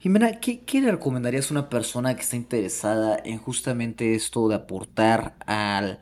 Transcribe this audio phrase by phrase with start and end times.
[0.00, 4.54] Jimena, ¿qué, qué le recomendarías a una persona que está interesada en justamente esto de
[4.54, 6.00] aportar al,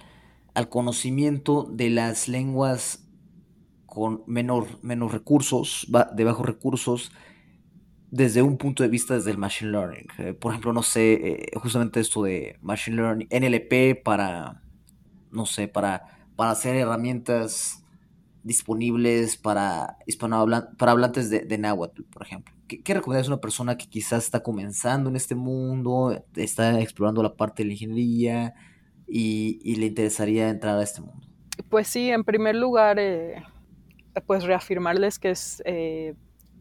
[0.54, 3.04] al conocimiento de las lenguas
[3.86, 7.12] con menor, menos recursos, de bajos recursos,
[8.10, 10.06] desde un punto de vista desde el Machine Learning?
[10.18, 14.62] Eh, por ejemplo, no sé, eh, justamente esto de Machine Learning, NLP para,
[15.32, 17.84] no sé, para, para hacer herramientas
[18.44, 22.57] disponibles para hispanohablan- para hablantes de, de náhuatl, por ejemplo.
[22.68, 27.22] ¿Qué, qué recomendarías a una persona que quizás está comenzando en este mundo, está explorando
[27.22, 28.54] la parte de la ingeniería
[29.06, 31.26] y, y le interesaría entrar a este mundo?
[31.68, 33.42] Pues sí, en primer lugar, eh,
[34.26, 36.14] pues reafirmarles que, es, eh,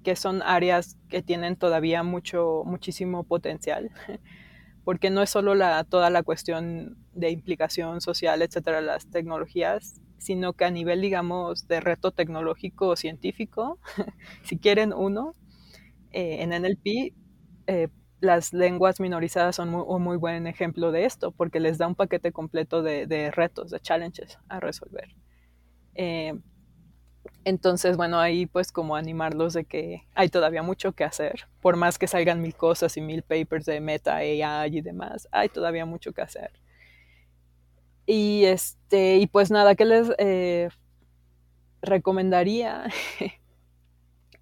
[0.04, 3.92] que son áreas que tienen todavía mucho, muchísimo potencial,
[4.84, 10.54] porque no es solo la, toda la cuestión de implicación social, etcétera, las tecnologías, sino
[10.54, 13.80] que a nivel, digamos, de reto tecnológico o científico,
[14.44, 15.36] si quieren uno,
[16.12, 17.14] eh, en NLP,
[17.68, 17.88] eh,
[18.20, 22.32] las lenguas minorizadas son un muy buen ejemplo de esto, porque les da un paquete
[22.32, 25.16] completo de, retos, de challenges a resolver.
[25.96, 26.34] Eh,
[27.44, 31.98] entonces, bueno, ahí pues como animarlos de que hay todavía mucho que hacer, por más
[31.98, 36.12] que salgan mil cosas y mil papers de meta, AI y demás, hay todavía mucho
[36.14, 36.52] que hacer.
[38.06, 40.70] Y este, y pues nada, ¿qué les eh,
[41.82, 42.86] recomendaría?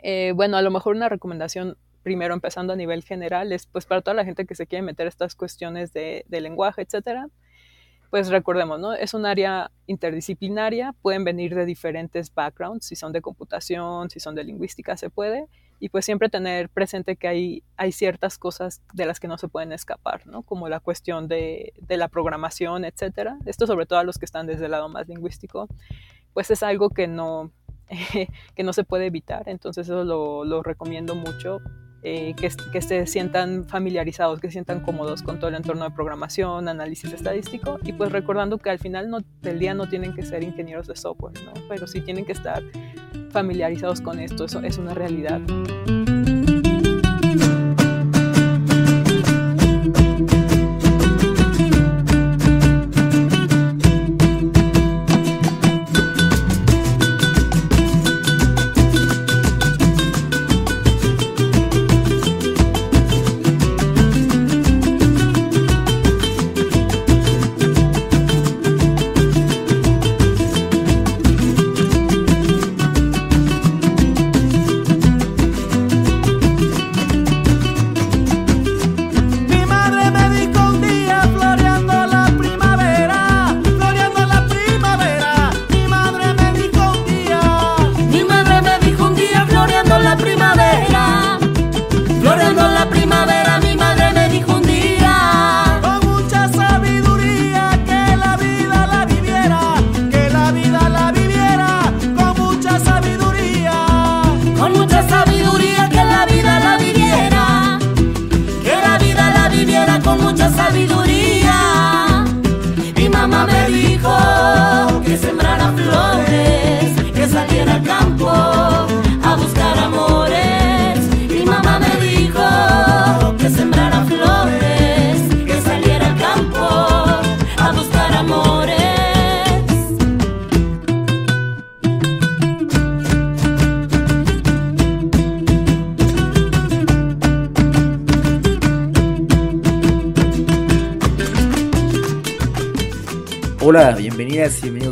[0.08, 4.02] eh, bueno, a lo mejor una recomendación, primero empezando a nivel general, es pues para
[4.02, 7.28] toda la gente que se quiere meter estas cuestiones de, lenguaje, etcétera,
[8.12, 8.94] pues recordemos, ¿no?
[8.94, 14.36] Es un área interdisciplinaria, pueden venir de diferentes backgrounds, si son de computación, si son
[14.36, 15.48] de lingüística, se puede,
[15.80, 19.72] y pues siempre tener presente que hay, ciertas cosas de las que no se pueden
[19.72, 20.44] escapar, ¿no?
[20.44, 23.40] Como la cuestión de, de la programación, etcétera.
[23.48, 25.68] Esto sobre todo a los que están desde el lado más lingüístico,
[26.36, 27.52] pues es algo que no,
[28.56, 31.62] que no se puede evitar, entonces eso lo, lo recomiendo mucho
[32.08, 35.92] eh, que, que, se sientan familiarizados, que se sientan cómodos con todo el entorno de
[35.92, 40.24] programación, análisis estadístico y pues recordando que al final no, del día no tienen que
[40.24, 41.54] ser ingenieros de software, ¿no?
[41.68, 42.62] pero sí tienen que estar
[43.32, 45.42] familiarizados con esto, eso es una realidad.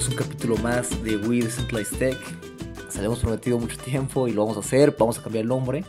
[0.03, 2.17] Bienvenidos un capítulo más de We Decentralized Tech.
[2.89, 5.47] Se lo hemos prometido mucho tiempo y lo vamos a hacer, vamos a cambiar el
[5.47, 5.83] nombre.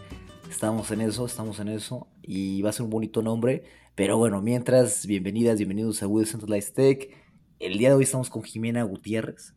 [0.49, 3.65] Estamos en eso, estamos en eso y va a ser un bonito nombre.
[3.95, 7.11] Pero bueno, mientras, bienvenidas, bienvenidos a We Decentralized Tech.
[7.59, 9.55] El día de hoy estamos con Jimena Gutiérrez.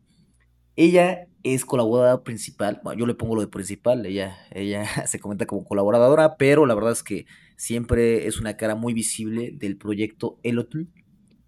[0.74, 5.46] Ella es colaboradora principal, bueno, yo le pongo lo de principal, ella, ella se comenta
[5.46, 7.26] como colaboradora, pero la verdad es que
[7.56, 10.84] siempre es una cara muy visible del proyecto Elotl,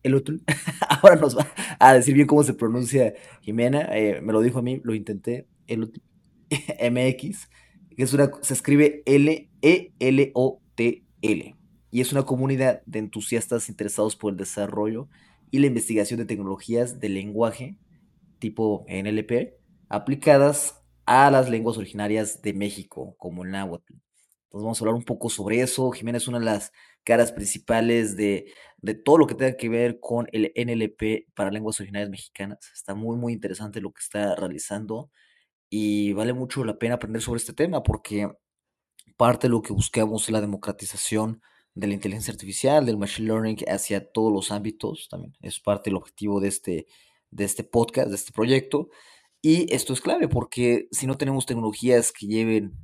[0.02, 0.37] Elotl.
[0.88, 1.47] Ahora nos va
[1.79, 3.88] a decir bien cómo se pronuncia Jimena.
[3.97, 5.47] Eh, me lo dijo a mí, lo intenté.
[5.67, 6.00] Elotl.
[6.91, 7.49] MX.
[7.97, 11.05] Que es una, se escribe L-E-L-O-T-L.
[11.23, 11.56] -L,
[11.91, 15.08] y es una comunidad de entusiastas interesados por el desarrollo
[15.50, 17.76] y la investigación de tecnologías de lenguaje
[18.38, 19.55] tipo NLP
[19.88, 23.94] aplicadas a las lenguas originarias de México, como el náhuatl.
[24.50, 25.93] Entonces vamos a hablar un poco sobre eso.
[25.93, 26.73] Jimena es una de las
[27.05, 31.79] caras principales de, de, todo lo que tenga que ver con el NLP para lenguas
[31.79, 32.58] originarias mexicanas.
[32.75, 35.12] Está muy, muy interesante lo que está realizando
[35.69, 38.29] y vale mucho la pena aprender sobre este tema porque
[39.17, 41.41] parte de lo que buscamos es la democratización
[41.75, 45.97] de la inteligencia artificial, del machine learning hacia todos los ámbitos, también es parte del
[45.97, 46.87] objetivo de este,
[47.31, 48.88] de este podcast, de este proyecto.
[49.41, 52.76] Y esto es clave porque si no tenemos tecnologías que lleven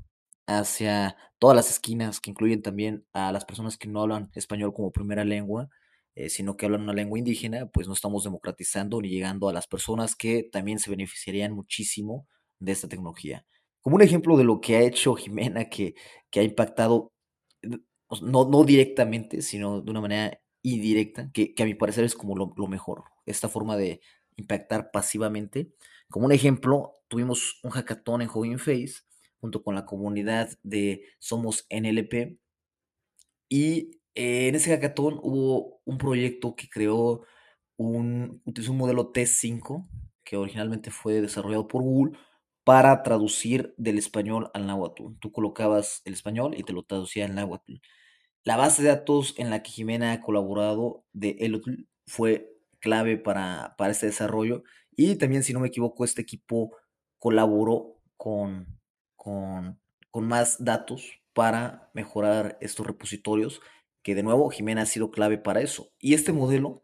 [0.47, 4.93] hacia todas las esquinas, que incluyen también a las personas que no hablan español como
[4.93, 5.69] primera lengua,
[6.15, 9.67] eh, sino que hablan una lengua indígena, pues no estamos democratizando ni llegando a las
[9.67, 12.27] personas que también se beneficiarían muchísimo
[12.59, 13.45] de esta tecnología.
[13.83, 15.95] Como un ejemplo de lo que ha hecho Jimena, que,
[16.31, 17.13] que ha impactado,
[18.23, 22.35] no, no directamente, sino de una manera indirecta, que, que a mi parecer es como
[22.37, 24.01] lo, lo mejor, esta forma de
[24.37, 25.73] impactar pasivamente.
[26.09, 29.03] Como un ejemplo, tuvimos un hackathon en Hugging Face
[29.41, 32.39] junto con la comunidad de Somos NLP.
[33.49, 37.23] Y en ese hackathon hubo un proyecto que creó
[37.77, 39.89] un, utilizó un modelo T5
[40.25, 42.19] que originalmente fue desarrollado por Google
[42.65, 45.15] para traducir del español al náhuatl.
[45.21, 47.75] Tú colocabas el español y te lo traducía en náhuatl.
[48.43, 53.75] La base de datos en la que Jimena ha colaborado de Elotl fue clave para,
[53.79, 54.65] para este desarrollo
[54.97, 56.77] y también, si no me equivoco, este equipo
[57.19, 58.81] colaboró con,
[59.27, 59.81] con,
[60.25, 63.61] más datos para mejorar estos repositorios,
[64.03, 65.91] que de nuevo Jimena ha sido clave para eso.
[65.99, 66.83] Y este modelo,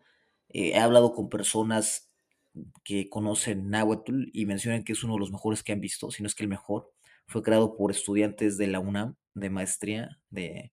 [0.48, 2.12] eh, he hablado con personas
[2.84, 6.22] que conocen Nahuatl y mencionan que es uno de los mejores que han visto, si
[6.22, 6.92] no es que el mejor.
[7.26, 10.72] Fue creado por estudiantes de la UNAM de maestría de,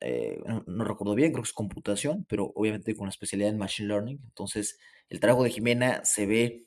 [0.00, 3.88] eh, no, recuerdo bien, creo que es computación, pero obviamente con la especialidad en Machine
[3.88, 4.20] Learning.
[4.24, 4.78] Entonces,
[5.10, 6.66] el trabajo de Jimena se ve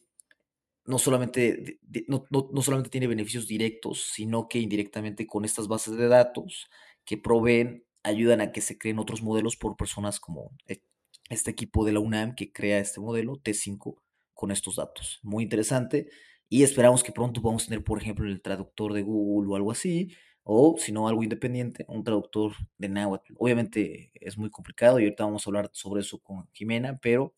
[0.90, 6.08] no solamente, no, no, solamente tiene beneficios directos, sino que indirectamente con estas bases de
[6.08, 6.68] datos
[7.06, 10.82] que proveen, ayudan a que se creen otros modelos por personas como e,
[11.30, 13.98] este equipo de la UNAM que crea este modelo T5
[14.34, 15.20] con estos datos.
[15.22, 16.10] Muy interesante.
[16.50, 20.10] Y esperamos que pronto podamos tener, por ejemplo, el traductor de Google o algo así,
[20.42, 23.34] o si no, algo independiente, un traductor de náhuatl.
[23.38, 27.36] Obviamente es muy complicado y ahorita vamos a hablar sobre eso con Jimena, pero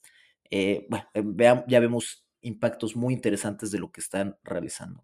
[0.50, 5.04] eh, bueno, eh, ya vemos impactos muy interesantes de lo que están realizando.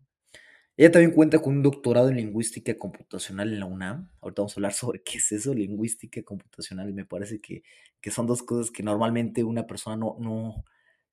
[0.78, 4.12] Ella también cuenta con un doctorado en lingüística computacional en la UNAM.
[4.22, 6.94] Ahorita vamos a hablar sobre qué es eso, lingüística computacional.
[6.94, 7.64] Me parece que,
[8.00, 10.64] que son dos cosas que normalmente una persona no, no,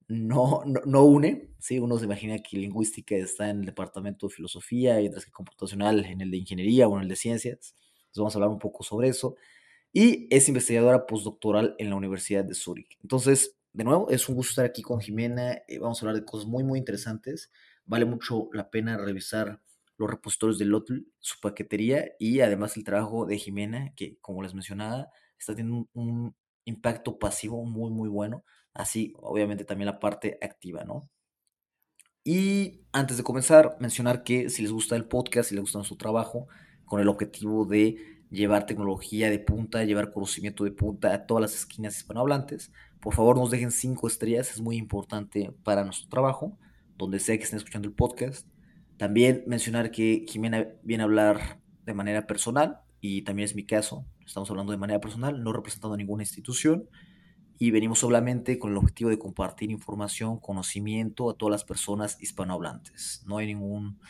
[0.09, 1.55] no, no, une.
[1.59, 1.79] ¿sí?
[1.79, 6.21] Uno se imagina que lingüística está en el departamento de filosofía, mientras que computacional en
[6.21, 7.75] el de ingeniería o en el de ciencias.
[8.09, 9.37] Entonces vamos a hablar un poco sobre eso.
[9.95, 12.99] Y es investigadora postdoctoral en la Universidad de Zúrich.
[13.01, 15.53] Entonces, de nuevo, es un gusto estar aquí con Jimena.
[15.69, 17.53] Eh, vamos a hablar de cosas muy, muy interesantes.
[17.85, 19.61] Vale mucho la pena revisar
[19.99, 24.55] los repositorios de Lotl, su paquetería y además el trabajo de Jimena, que como les
[24.55, 26.35] mencionaba, está teniendo un
[26.65, 28.45] impacto pasivo muy, muy bueno
[28.75, 31.09] así obviamente también la parte activa, ¿no?
[32.25, 35.97] Y antes de comenzar, mencionar que si les gusta el podcast, si les gusta nuestro
[35.97, 36.49] trabajo,
[36.85, 41.55] con el objetivo de llevar tecnología de punta, llevar conocimiento de punta a todas las
[41.55, 46.59] esquinas hispanohablantes, por favor nos dejen cinco estrellas, es muy importante para nuestro trabajo,
[46.97, 48.49] donde sea que estén escuchando el podcast.
[48.97, 54.07] También mencionar que Jimena viene a hablar de manera personal, y también es mi caso,
[54.25, 56.89] estamos hablando de manera personal, no representando ninguna institución,
[57.59, 63.23] y venimos solamente con el objetivo de compartir información, conocimiento a todas las personas hispanohablantes.
[63.27, 64.01] No hay ningún,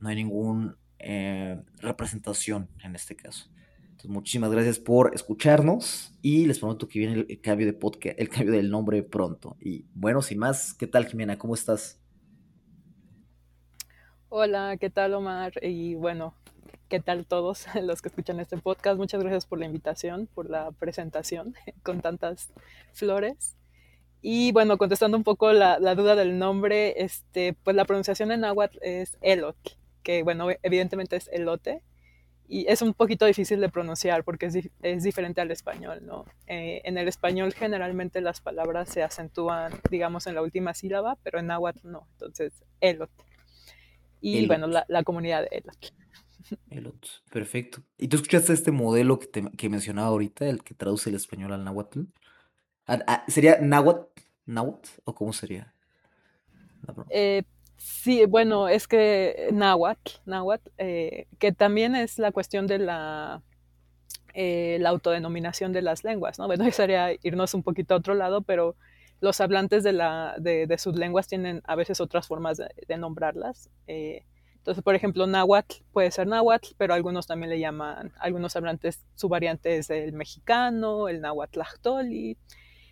[0.00, 3.50] no hay ningún eh, representación en este caso.
[3.98, 8.28] Entonces, muchísimas gracias por escucharnos y les prometo que viene el, cambio de podcast, el
[8.28, 9.56] cambio del nombre pronto.
[9.60, 11.36] Y bueno, sin más, ¿qué tal Jimena?
[11.36, 12.00] ¿Cómo estás?
[14.28, 15.52] Hola, ¿qué tal Omar?
[15.62, 16.32] Y bueno,
[16.88, 18.98] ¿Qué tal todos los que escuchan este podcast?
[18.98, 22.52] Muchas gracias por la invitación, por la presentación con tantas
[22.92, 23.56] flores.
[24.22, 28.78] Y bueno, contestando un poco la, duda del nombre, este, pues la pronunciación en náhuatl
[28.80, 29.56] es elot,
[30.04, 31.82] que bueno, evidentemente es elote,
[32.48, 36.24] y es un poquito difícil de pronunciar porque es, es diferente al español, ¿no?
[36.46, 41.38] Eh, en el español generalmente las palabras se acentúan, digamos, en la última sílaba, pero
[41.38, 43.10] en náhuatl no, entonces elot.
[44.20, 45.62] Y bueno, la, la comunidad de
[46.70, 47.06] elot.
[47.30, 47.82] Perfecto.
[47.98, 51.52] ¿Y tú escuchaste este modelo que, te, que mencionaba ahorita, el que traduce el español
[51.52, 52.00] al náhuatl?
[52.86, 54.06] Ah, ah, ¿Sería náhuatl?
[54.46, 54.88] ¿Náhuatl?
[55.04, 55.74] ¿O cómo sería?
[57.10, 57.42] Eh,
[57.78, 63.42] sí, bueno, es que náhuatl, náhuatl eh, que también es la cuestión de la,
[64.34, 66.46] eh, la autodenominación de las lenguas, ¿no?
[66.46, 68.76] Bueno, sería irnos un poquito a otro lado, pero
[69.20, 73.70] los hablantes de, la, de, de sus lenguas tienen a veces otras formas de, nombrarlas.
[74.68, 79.30] Entonces, por ejemplo, náhuatl puede ser náhuatl, pero algunos también le llaman, algunos hablantes, su
[79.30, 81.60] variante es el mexicano, el náhuatl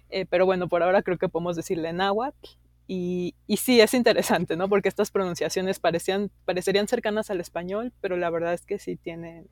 [0.08, 2.48] eh, pero bueno, por ahora creo que podemos decirle náhuatl.
[2.88, 4.68] Y, y, sí, es interesante, ¿no?
[4.68, 9.48] Porque estas pronunciaciones parecían, parecerían cercanas al español, pero la verdad es que sí tienen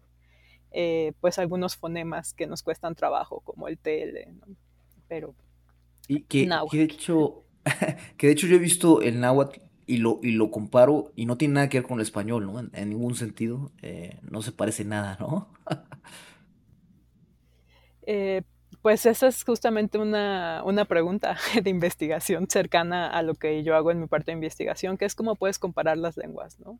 [0.71, 4.47] eh, pues algunos fonemas que nos cuestan trabajo, como el TL, ¿no?
[5.09, 5.35] Pero...
[6.07, 7.45] Y que, que, de hecho,
[8.17, 11.37] que de hecho yo he visto el náhuatl y lo, y lo comparo y no
[11.37, 12.61] tiene nada que ver con el español, ¿no?
[12.61, 15.49] En, ningún sentido, eh, no se parece nada, ¿no?
[18.07, 18.43] eh,
[18.85, 23.91] pues esa es justamente una, una, pregunta de investigación cercana a lo que yo hago
[23.91, 26.79] en mi parte de investigación, que es cómo puedes comparar las lenguas, ¿no?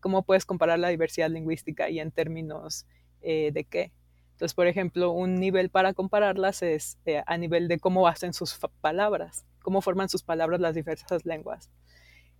[0.00, 2.86] ¿Cómo puedes comparar la diversidad lingüística y en términos
[3.20, 3.92] eh, de qué?
[4.30, 8.58] Entonces, por ejemplo, un nivel para compararlas es eh, a nivel de cómo hacen sus
[8.80, 11.70] palabras, cómo forman sus palabras las diversas lenguas.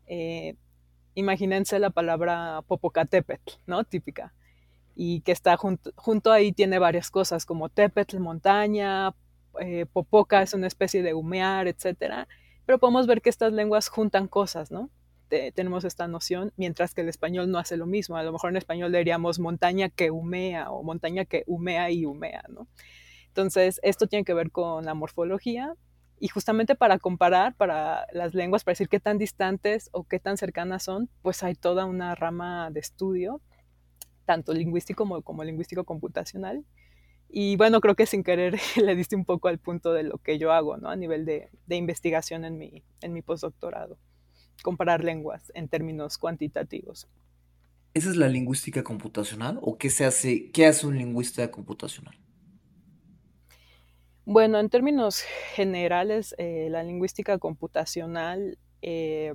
[0.06, 0.56] Eh,
[1.12, 3.84] imagínense la palabra Popocatépetl, ¿no?
[3.84, 4.32] Típica
[4.94, 9.14] y que está junto, junto ahí tiene varias cosas como Tepetl, montaña,
[9.60, 12.28] eh, Popoca es una especie de humear, etcétera.
[12.66, 14.90] Pero podemos ver que estas lenguas juntan cosas, ¿no?
[15.54, 18.16] tenemos esta noción, mientras que el español no hace lo mismo.
[18.16, 22.44] A lo mejor en español diríamos montaña que humea o montaña que humea y humea,
[22.48, 22.68] ¿no?
[23.28, 25.74] Entonces, esto tiene que ver con la morfología
[26.20, 30.36] y justamente para comparar para las lenguas, para decir qué tan distantes o qué tan
[30.36, 33.40] cercanas son, pues hay toda una rama de estudio
[34.32, 36.64] tanto lingüístico como, como lingüístico computacional.
[37.28, 40.38] Y bueno, creo que sin querer le diste un poco al punto de lo que
[40.38, 40.88] yo hago, ¿no?
[40.88, 43.98] A nivel de, de investigación en mi, en mi postdoctorado.
[44.62, 47.08] Comparar lenguas en términos cuantitativos.
[47.92, 52.16] ¿Esa es la lingüística computacional o qué se hace, qué hace un lingüista computacional?
[54.24, 55.20] Bueno, en términos
[55.54, 59.34] generales, eh, la lingüística computacional, eh,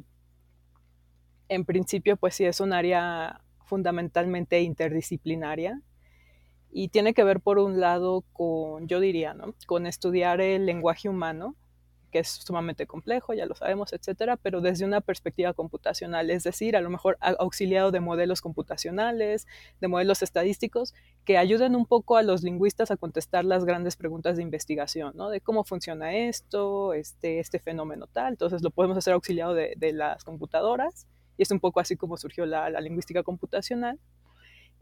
[1.50, 5.82] en principio, pues sí es un área fundamentalmente interdisciplinaria
[6.72, 9.54] y tiene que ver por un lado con, yo diría, ¿no?
[9.68, 11.56] con estudiar el lenguaje humano,
[12.12, 16.78] que es sumamente complejo, ya lo sabemos, etcétera, pero desde una perspectiva computacional, es decir,
[16.78, 19.46] a lo mejor auxiliado de modelos computacionales,
[19.82, 20.94] de modelos estadísticos,
[21.26, 25.30] que ayuden un poco a los lingüistas a contestar las grandes preguntas de investigación, ¿no?
[25.30, 28.34] De cómo funciona esto, este, este fenómeno tal.
[28.34, 32.18] Entonces lo podemos hacer auxiliado de, de las computadoras y es un poco así como
[32.18, 34.00] surgió la, lingüística computacional.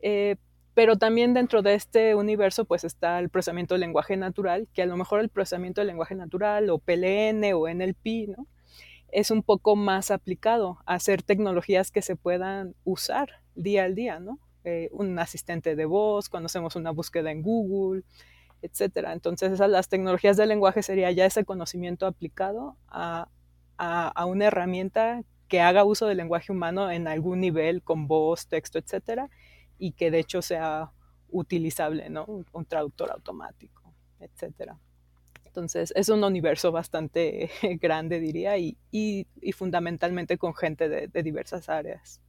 [0.01, 0.35] Eh,
[0.74, 4.85] pero también dentro de este universo pues está el procesamiento del lenguaje natural, que a
[4.85, 8.47] lo mejor el procesamiento del lenguaje natural o PLN o NLP, ¿no?
[9.15, 14.19] es un poco más aplicado a hacer tecnologías que se puedan usar día al día,
[14.19, 14.39] ¿no?
[14.65, 18.03] Eh, un asistente de voz, cuando hacemos una búsqueda en Google,
[18.62, 19.13] etcétera.
[19.13, 23.29] Entonces, esas, las tecnologías del lenguaje sería ya ese conocimiento aplicado a,
[23.77, 28.47] a, a una herramienta que haga uso del lenguaje humano en algún nivel con voz,
[28.47, 29.29] texto, etcétera,
[29.77, 30.91] y que de hecho sea
[31.29, 32.25] utilizable, ¿no?
[32.51, 34.79] Un, traductor automático, etcétera.
[35.43, 37.49] Entonces, es un universo bastante
[37.81, 42.21] grande, diría, y, y, fundamentalmente con gente de, de, diversas áreas.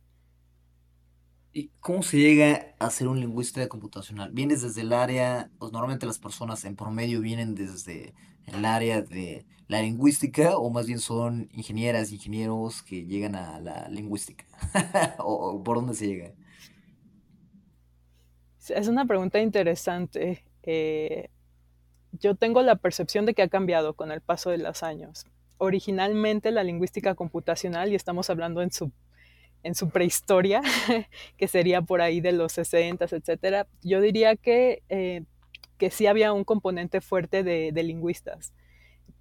[1.52, 4.30] ¿Y cómo se llega a ser un lingüista computacional?
[4.30, 8.14] ¿Vienes desde el área, pues normalmente las personas en promedio vienen desde
[8.47, 13.88] el área de la lingüística o más bien son ingenieras, ingenieros que llegan a la
[13.88, 14.45] lingüística?
[15.19, 16.33] ¿O, por dónde se llega?
[18.69, 20.45] Es una pregunta interesante.
[20.62, 21.31] Eh,
[22.12, 25.26] yo tengo la percepción de que ha cambiado con el paso de los años.
[25.59, 28.93] Originalmente la lingüística computacional, y estamos hablando en su,
[29.62, 30.62] en su prehistoria,
[31.37, 35.23] que sería por ahí de los 60, etcétera, yo diría que, eh,
[35.78, 38.52] que sí había un componente fuerte de, lingüistas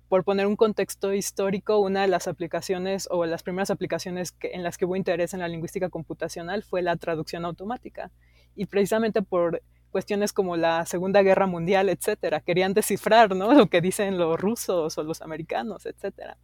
[0.07, 4.63] por poner un contexto histórico, una de las aplicaciones o las primeras aplicaciones que, en
[4.63, 8.11] las que hubo interés en la lingüística computacional fue la traducción automática.
[8.55, 13.53] Y precisamente por cuestiones como la Segunda Guerra Mundial, etcétera, querían descifrar ¿no?
[13.53, 16.37] lo que dicen los rusos o los americanos, etcétera.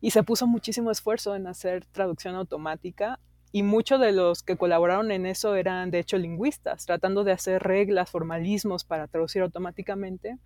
[0.00, 3.18] Y se puso muchísimo esfuerzo en hacer traducción automática
[3.52, 7.62] y muchos de los que colaboraron en eso eran de hecho lingüistas, tratando de hacer
[7.62, 10.38] reglas, formalismos para traducir automáticamente,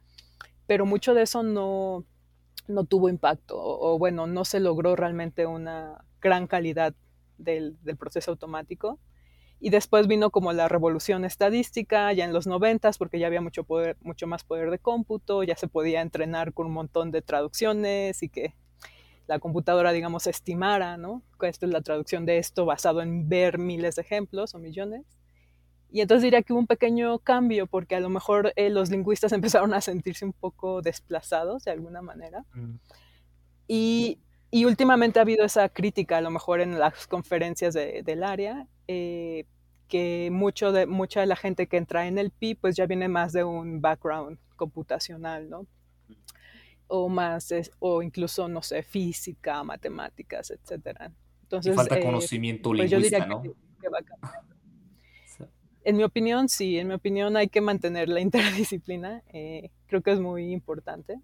[0.66, 2.04] pero mucho de eso no,
[2.68, 6.94] no tuvo impacto o, bueno, no se logró realmente una gran calidad
[7.38, 8.98] del, proceso automático.
[9.58, 13.62] Y después vino como la revolución estadística, ya en los noventas, porque ya había mucho,
[13.62, 18.24] poder, mucho más poder de cómputo, ya se podía entrenar con un montón de traducciones
[18.24, 18.54] y que
[19.26, 21.22] la computadora, digamos, estimara, ¿no?
[21.42, 25.04] Esto es la traducción de esto basado en ver miles de ejemplos o millones.
[25.90, 29.32] Y entonces diría que hubo un pequeño cambio porque a lo mejor eh, los lingüistas
[29.32, 32.44] empezaron a sentirse un poco desplazados de alguna manera.
[32.54, 32.76] Mm.
[33.68, 34.18] Y,
[34.50, 38.66] y, últimamente ha habido esa crítica, a lo mejor en las conferencias de, del área,
[38.88, 39.46] eh,
[39.88, 43.08] que mucho de, mucha de la gente que entra en el PI pues ya viene
[43.08, 45.66] más de un background computacional, ¿no?
[46.94, 51.10] O más, o incluso, no sé, física, matemáticas, etcétera.
[51.44, 53.40] Entonces, y falta eh, conocimiento pues lingüista, ¿no?
[53.40, 54.00] Que, que va
[55.84, 60.12] En mi opinión, sí, en mi opinión hay que mantener la interdisciplina, eh, creo que
[60.12, 61.18] es muy importante.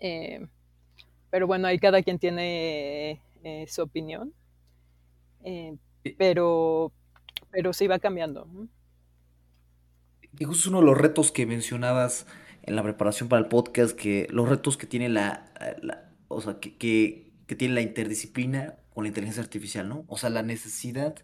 [0.00, 0.44] Eh,
[1.30, 4.34] pero bueno, ahí cada quien tiene eh, su opinión,
[6.18, 6.90] pero,
[7.52, 8.48] pero sí va cambiando.
[10.40, 12.26] Y justo uno de los retos que mencionabas
[12.62, 15.52] en la preparación para el podcast, que los retos que tiene la,
[16.28, 20.04] o sea, que, que, tiene la interdisciplina con la inteligencia artificial, ¿no?
[20.08, 21.16] O sea, la necesidad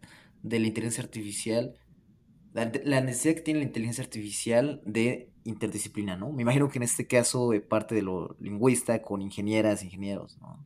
[0.43, 1.75] de la inteligencia artificial
[2.85, 6.33] la, necesidad que tiene la inteligencia artificial de interdisciplina, ¿no?
[6.33, 10.65] Me imagino que en este caso de parte de lo lingüista con ingenieras, ingenieros, ¿no?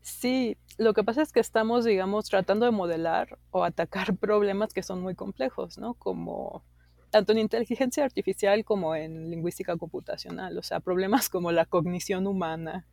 [0.00, 4.82] Sí, lo que pasa es que estamos, digamos, tratando de modelar o atacar problemas que
[4.82, 5.94] son muy complejos, ¿no?
[5.94, 6.64] Como
[7.12, 12.86] tanto en inteligencia artificial como en lingüística computacional, o sea, problemas como la cognición humana,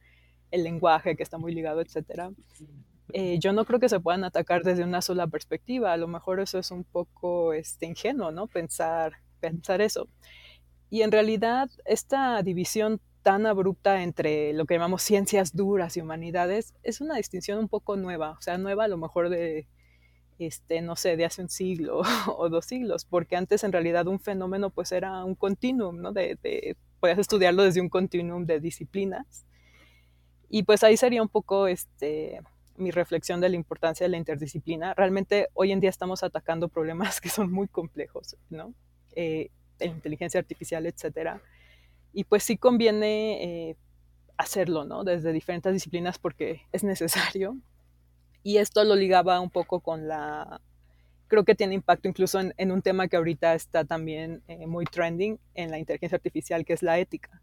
[0.52, 2.30] el lenguaje que está muy ligado, etcétera.
[3.14, 5.94] Eh, yo no creo que se puedan atacar desde una sola perspectiva.
[5.94, 8.48] A lo mejor eso es un poco este, ingenuo, ¿no?
[8.48, 10.10] Pensar, pensar eso.
[10.90, 16.74] Y en realidad, esta división tan abrupta entre lo que llamamos ciencias duras y humanidades
[16.84, 19.66] es una distinción un poco nueva, o sea, nueva a lo mejor de,
[20.40, 22.02] este, no sé, de hace un siglo
[22.38, 26.12] o dos siglos, porque antes en realidad un fenómeno pues era un continuum, ¿no?
[26.12, 29.46] De, de, podías estudiarlo desde un continuum de disciplinas.
[30.50, 32.42] Y pues ahí sería un poco, este,
[32.80, 34.94] mi reflexión de la importancia de la interdisciplina.
[34.94, 38.74] Realmente hoy en día estamos atacando problemas que son muy complejos, ¿no?
[39.16, 41.42] Eh, inteligencia artificial, etcétera.
[42.12, 43.76] Y pues sí conviene eh,
[44.38, 45.04] hacerlo, ¿no?
[45.04, 47.58] Desde diferentes disciplinas porque es necesario.
[48.44, 50.62] Y esto lo ligaba un poco con la...
[51.28, 55.40] Creo que tiene impacto incluso en, un tema que ahorita está también eh, muy trending
[55.54, 57.42] en la inteligencia artificial, que es la ética.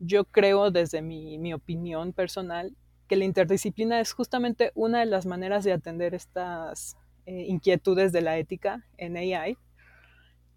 [0.00, 2.74] Yo creo, desde mi, mi opinión personal,
[3.06, 8.22] que la interdisciplina es justamente una de las maneras de atender estas eh, inquietudes de
[8.22, 9.56] la ética en AI,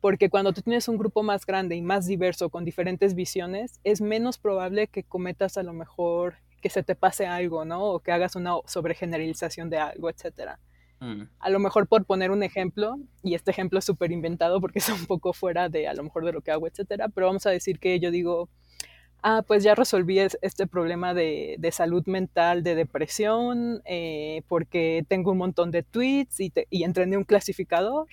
[0.01, 4.01] porque cuando tú tienes un grupo más grande y más diverso con diferentes visiones, es
[4.01, 7.83] menos probable que cometas a lo mejor que se te pase algo, ¿no?
[7.83, 10.59] O que hagas una sobregeneralización de algo, etcétera.
[10.99, 11.23] Mm.
[11.39, 14.89] A lo mejor por poner un ejemplo, y este ejemplo es súper inventado porque es
[14.89, 17.51] un poco fuera de a lo mejor de lo que hago, etcétera, pero vamos a
[17.51, 18.49] decir que yo digo,
[19.21, 25.37] ah, pues ya resolví este problema de, salud mental, de depresión, eh, porque tengo un
[25.37, 28.07] montón de tweets y, y entrené un clasificador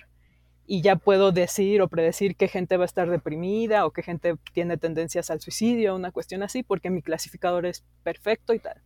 [0.67, 4.35] y ya puedo decir o predecir qué gente va a estar deprimida o qué gente
[4.53, 8.81] tiene tendencias al suicidio, una cuestión así, porque mi clasificador es perfecto y tal.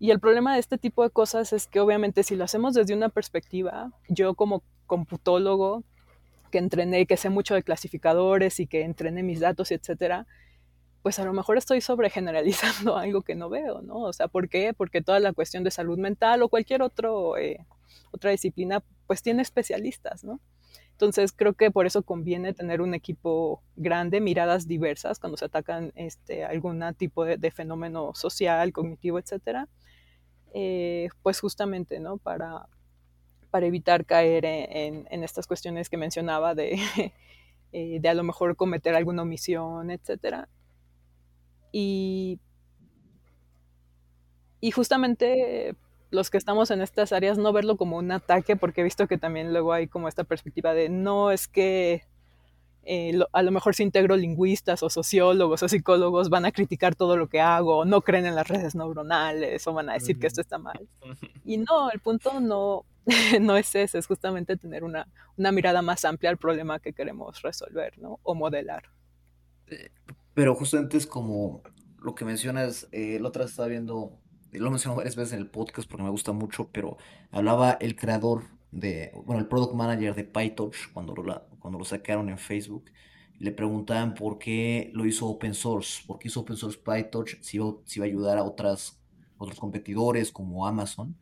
[0.00, 2.94] Y el problema de este tipo de cosas es que obviamente si lo hacemos desde
[2.94, 5.84] una perspectiva, yo como computólogo
[6.50, 10.26] que entrené, que sé mucho de clasificadores y que entrené mis datos, etcétera,
[11.02, 13.96] pues a lo mejor estoy sobregeneralizando algo que no veo, ¿no?
[13.96, 14.72] O sea, ¿por qué?
[14.72, 17.66] Porque toda la cuestión de salud mental o cualquier otro, eh,
[18.10, 20.40] otra disciplina, pues tiene especialistas, ¿no?
[20.94, 25.92] Entonces creo que por eso conviene tener un equipo grande, miradas diversas cuando se atacan
[25.96, 29.68] este, algún tipo de, fenómeno social, cognitivo, etcétera.
[30.54, 32.18] Eh, pues justamente, ¿no?
[32.18, 32.68] Para,
[33.50, 36.78] para evitar caer en, estas cuestiones que mencionaba de,
[37.72, 40.48] eh, de a lo mejor cometer alguna omisión, etcétera.
[41.72, 42.38] Y,
[44.60, 45.74] y justamente
[46.14, 49.18] los que estamos en estas áreas no verlo como un ataque, porque he visto que
[49.18, 52.04] también luego hay como esta perspectiva de no es que
[52.84, 57.16] eh, a lo mejor si integro lingüistas o sociólogos o psicólogos van a criticar todo
[57.16, 60.40] lo que hago, no creen en las redes neuronales o van a decir que esto
[60.40, 60.88] está mal.
[61.44, 62.84] Y no, el punto no,
[63.40, 67.42] no es ese, es justamente tener una, una mirada más amplia al problema que queremos
[67.42, 68.18] resolver ¿no?
[68.22, 68.84] o modelar.
[69.66, 69.90] Eh,
[70.32, 71.62] pero justamente es como
[72.02, 74.18] lo que mencionas, eh, la otra estaba viendo,
[74.54, 76.96] lo menciono varias veces en el podcast porque me gusta mucho, pero
[77.30, 82.28] hablaba el creador de, bueno, el product manager de PyTorch cuando lo, cuando lo sacaron
[82.28, 82.84] en Facebook.
[83.38, 87.56] Le preguntaban por qué lo hizo open source, por qué hizo open source PyTorch, si
[87.56, 89.00] iba, si iba a ayudar a otras,
[89.38, 91.16] otros competidores como Amazon.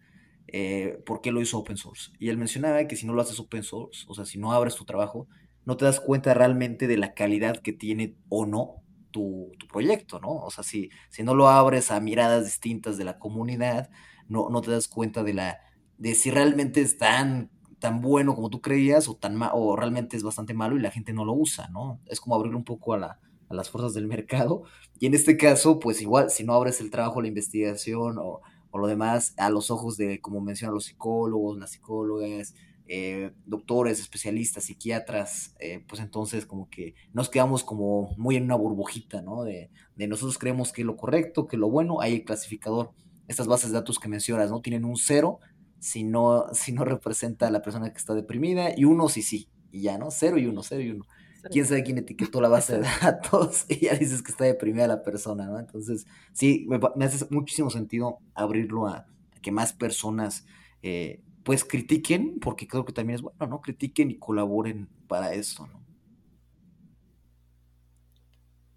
[0.48, 2.12] Eh, por qué lo hizo open source.
[2.18, 4.74] Y él mencionaba que si no lo haces open source, o sea, si no abres
[4.74, 5.26] tu trabajo,
[5.64, 8.82] no te das cuenta realmente de la calidad que tiene o no
[9.12, 10.31] tu, proyecto, ¿no?
[10.31, 13.90] O sea, si, si no lo abres a miradas distintas de la comunidad,
[14.29, 15.61] no, no te das cuenta de la
[15.98, 20.25] de si realmente es tan, tan bueno como tú creías o, tan o realmente es
[20.25, 22.01] bastante malo y la gente no lo usa, ¿no?
[22.07, 24.64] Es como abrir un poco a, la, a las fuerzas del mercado.
[24.98, 28.40] Y en este caso, pues igual, si no abres el trabajo, la investigación o,
[28.72, 32.55] o lo demás a los ojos de, como mencionan los psicólogos, las psicólogas,
[32.94, 38.55] eh, doctores, especialistas, psiquiatras, eh, pues entonces como que nos quedamos como muy en una
[38.55, 39.44] burbujita, ¿no?
[39.44, 42.92] De, nosotros creemos que lo correcto, que lo bueno, hay el clasificador.
[43.28, 44.61] Estas bases de datos que mencionas, ¿no?
[44.61, 45.40] Tienen un cero
[45.78, 49.48] si no, si no representa a la persona que está deprimida, y uno sí sí,
[49.70, 50.11] y ya, ¿no?
[50.11, 51.07] Cero y uno, cero y uno.
[51.50, 53.64] ¿Quién sabe quién etiquetó la base de datos?
[53.70, 55.59] Y ya dices que está deprimida la persona, ¿no?
[55.59, 60.44] Entonces, sí, me, me hace muchísimo sentido abrirlo a, a que más personas,
[60.83, 63.61] eh, pues, critiquen, porque creo que también es bueno, ¿no?
[63.61, 65.83] Critiquen y colaboren para esto, ¿no?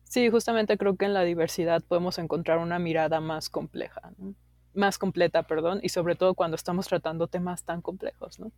[0.03, 4.33] Sí, justamente creo que en la diversidad podemos encontrar una mirada más compleja, ¿no?
[4.75, 8.51] más completa, perdón, y sobre todo cuando estamos tratando temas tan complejos, ¿no?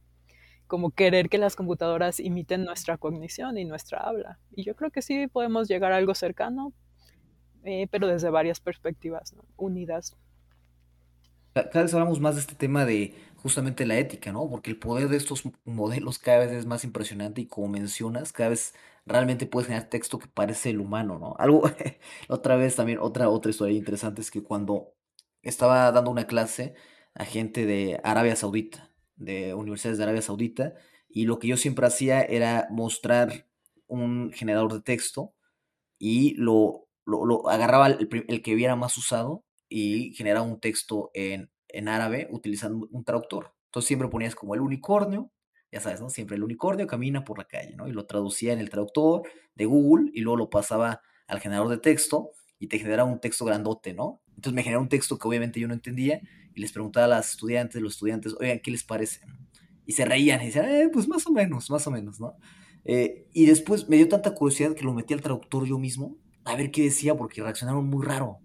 [0.66, 4.40] Como querer que las computadoras imiten nuestra cognición y nuestra habla.
[4.52, 6.74] Y yo creo que sí podemos llegar a algo cercano,
[7.64, 9.44] eh, pero desde varias perspectivas, ¿no?
[9.56, 10.16] Unidas.
[11.66, 14.50] Cada vez hablamos más de este tema de justamente la ética, ¿no?
[14.50, 18.50] Porque el poder de estos modelos cada vez es más impresionante y como mencionas, cada
[18.50, 18.74] vez
[19.06, 21.36] realmente puedes generar texto que parece el humano, ¿no?
[21.40, 21.70] Algo,
[22.30, 24.94] otra vez también, otra, otra historia interesante es que cuando
[25.42, 26.76] estaba dando una clase
[27.16, 30.74] a gente de Arabia Saudita, de universidades de Arabia Saudita,
[31.10, 33.48] y lo que yo siempre hacía era mostrar
[33.88, 35.34] un generador de texto
[35.98, 41.50] y lo, lo, agarraba el, el, que viera más usado y generaba un texto en,
[41.68, 43.54] en árabe utilizando un traductor.
[43.66, 45.32] Entonces siempre ponías como el unicornio,
[45.72, 46.10] ya sabes, ¿no?
[46.10, 47.88] Siempre el unicornio camina por la calle, ¿no?
[47.88, 49.24] Y lo traducía en el traductor
[49.56, 53.46] de Google y luego lo pasaba al generador de texto y te generaba un texto
[53.46, 54.22] grandote, ¿no?
[54.30, 56.22] Entonces me generaba un texto que obviamente yo no entendía
[56.54, 59.22] y les preguntaba a las estudiantes, los estudiantes, oigan, ¿qué les parece?
[59.86, 62.36] Y se reían y decían, eh, pues más o menos, más o menos, ¿no?
[62.86, 66.56] Eh, y después me dio tanta curiosidad que lo metí al traductor yo mismo a
[66.56, 68.40] ver qué decía porque reaccionaron muy raro.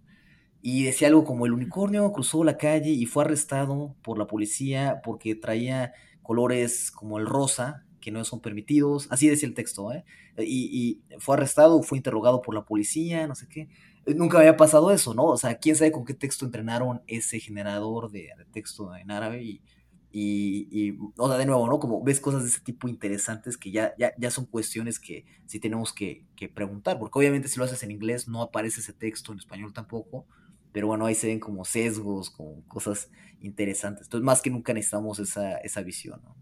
[0.63, 5.01] Y decía algo como el unicornio cruzó la calle y fue arrestado por la policía
[5.05, 9.09] porque traía colores como el rosa, que no son permitidos.
[9.11, 10.05] Así decía el texto, ¿eh?
[10.39, 13.69] Y, y fue arrestado, fue interrogado por la policía, no sé qué.
[14.07, 15.25] Nunca había pasado eso, ¿no?
[15.27, 19.63] O sea, quién sabe con qué texto entrenaron ese generador de, texto en árabe y,
[20.11, 21.79] y, y, o sea, de nuevo, ¿no?
[21.79, 25.61] Como ves cosas de ese tipo interesantes que ya, ya, ya son cuestiones que sí
[25.61, 29.33] tenemos que, que, preguntar, porque obviamente si lo haces en inglés no aparece ese texto,
[29.33, 30.27] en español tampoco,
[30.73, 34.07] pero bueno, ahí se ven como sesgos, como cosas interesantes.
[34.07, 36.35] Entonces, más que nunca necesitamos esa, esa visión, ¿no?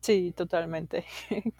[0.00, 1.04] Sí, totalmente.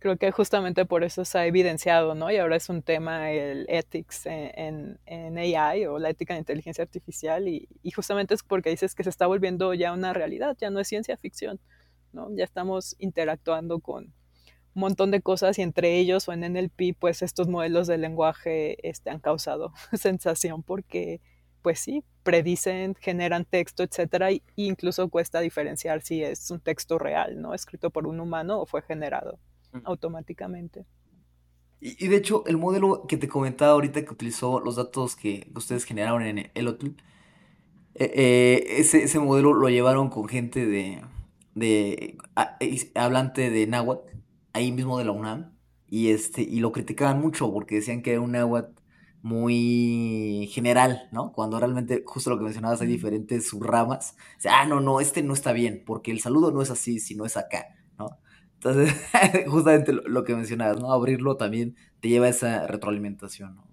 [0.00, 2.30] creo que justamente por eso se ha evidenciado, ¿no?
[2.30, 6.40] Y ahora es un tema el ethics en, en, en AI o la ética de
[6.40, 10.56] inteligencia artificial y, y, justamente es porque dices que se está volviendo ya una realidad,
[10.58, 11.60] ya no es ciencia ficción,
[12.12, 12.34] ¿no?
[12.34, 14.12] Ya estamos interactuando con
[14.74, 18.88] un montón de cosas y entre ellos o en NLP, pues estos modelos de lenguaje
[18.88, 21.20] este, han causado sensación porque,
[21.62, 27.40] pues sí, predicen, generan texto, etcétera, e incluso cuesta diferenciar si es un texto real,
[27.40, 27.54] ¿no?
[27.54, 29.38] Escrito por un humano o fue generado
[29.84, 30.84] automáticamente.
[31.80, 35.50] Y, y, de hecho, el modelo que te comentaba ahorita que utilizó los datos que
[35.54, 36.88] ustedes generaron en Elotl,
[37.94, 41.02] eh, eh, ese, ese, modelo lo llevaron con gente de,
[41.54, 42.56] de a,
[42.94, 44.08] hablante de náhuatl,
[44.52, 48.20] ahí mismo de la UNAM, y, este, y lo criticaban mucho porque decían que era
[48.20, 48.80] un náhuatl
[49.22, 51.32] muy general, ¿no?
[51.32, 54.16] Cuando realmente, justo lo que mencionabas, hay diferentes subramas.
[54.38, 57.00] O sea, ah, no, no, este no está bien, porque el saludo no es así,
[57.00, 57.66] sino es acá,
[57.98, 58.18] ¿no?
[58.54, 58.94] Entonces,
[59.48, 60.92] justamente lo, que mencionabas, ¿no?
[60.92, 63.68] Abrirlo también te lleva a esa retroalimentación, ¿no?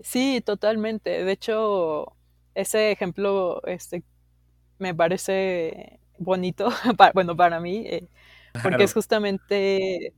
[0.00, 1.24] Sí, totalmente.
[1.24, 2.16] De hecho,
[2.54, 4.04] ese ejemplo este,
[4.78, 8.08] me parece bonito, para, bueno, para mí, eh,
[8.54, 8.84] porque claro.
[8.84, 10.14] es justamente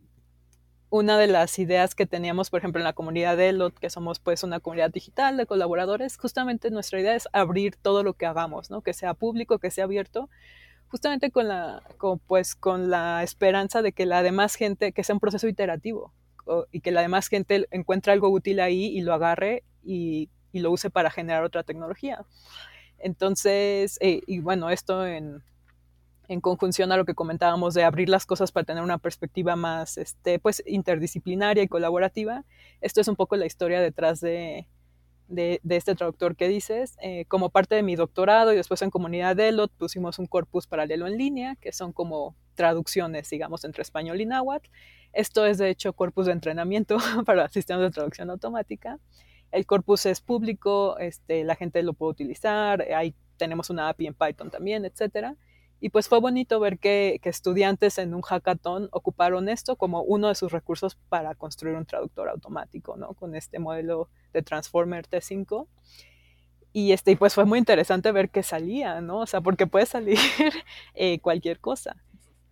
[0.91, 4.21] una de las ideas que teníamos, por ejemplo, en la comunidad de ELOT, que somos
[4.21, 8.71] pues una comunidad digital de colaboradores, justamente nuestra idea es abrir todo lo que hagamos,
[8.71, 8.83] ¿no?
[8.83, 10.29] Que sea público, que sea abierto,
[10.89, 15.15] justamente con la, con, pues, con la esperanza de que la demás gente, que sea
[15.15, 16.13] un proceso iterativo
[16.45, 20.61] o, y que la demás gente encuentre algo útil ahí y lo agarre y, y
[20.61, 22.25] lo use para generar otra tecnología.
[22.99, 25.43] Entonces, eh, y bueno, esto en,
[26.29, 29.99] en, conjunción a lo que comentábamos de abrir las cosas para tener una perspectiva más
[29.99, 32.45] este, pues, interdisciplinaria y colaborativa,
[32.81, 34.67] esto es un poco la historia detrás de,
[35.29, 36.97] de, este traductor que dices.
[37.03, 40.67] Eh, como parte de mi doctorado y después en comunidad de ELOT pusimos un corpus
[40.67, 44.69] paralelo en línea, que son como traducciones, digamos, entre español y náhuatl.
[45.13, 48.99] Esto es, de hecho, corpus de entrenamiento para sistemas de traducción automática.
[49.53, 54.15] El corpus es público, este, la gente lo puede utilizar, ahí tenemos una API en
[54.15, 55.37] Python también, etcétera.
[55.81, 60.35] Y pues fue bonito ver que, estudiantes en un hackathon ocuparon esto como uno de
[60.35, 63.13] sus recursos para construir un traductor automático, ¿no?
[63.15, 65.67] Con este modelo de Transformer T5.
[66.73, 69.21] Y, este, y pues fue muy interesante ver que salía, ¿no?
[69.21, 70.19] O sea, porque puede salir
[70.95, 71.97] eh, cualquier cosa.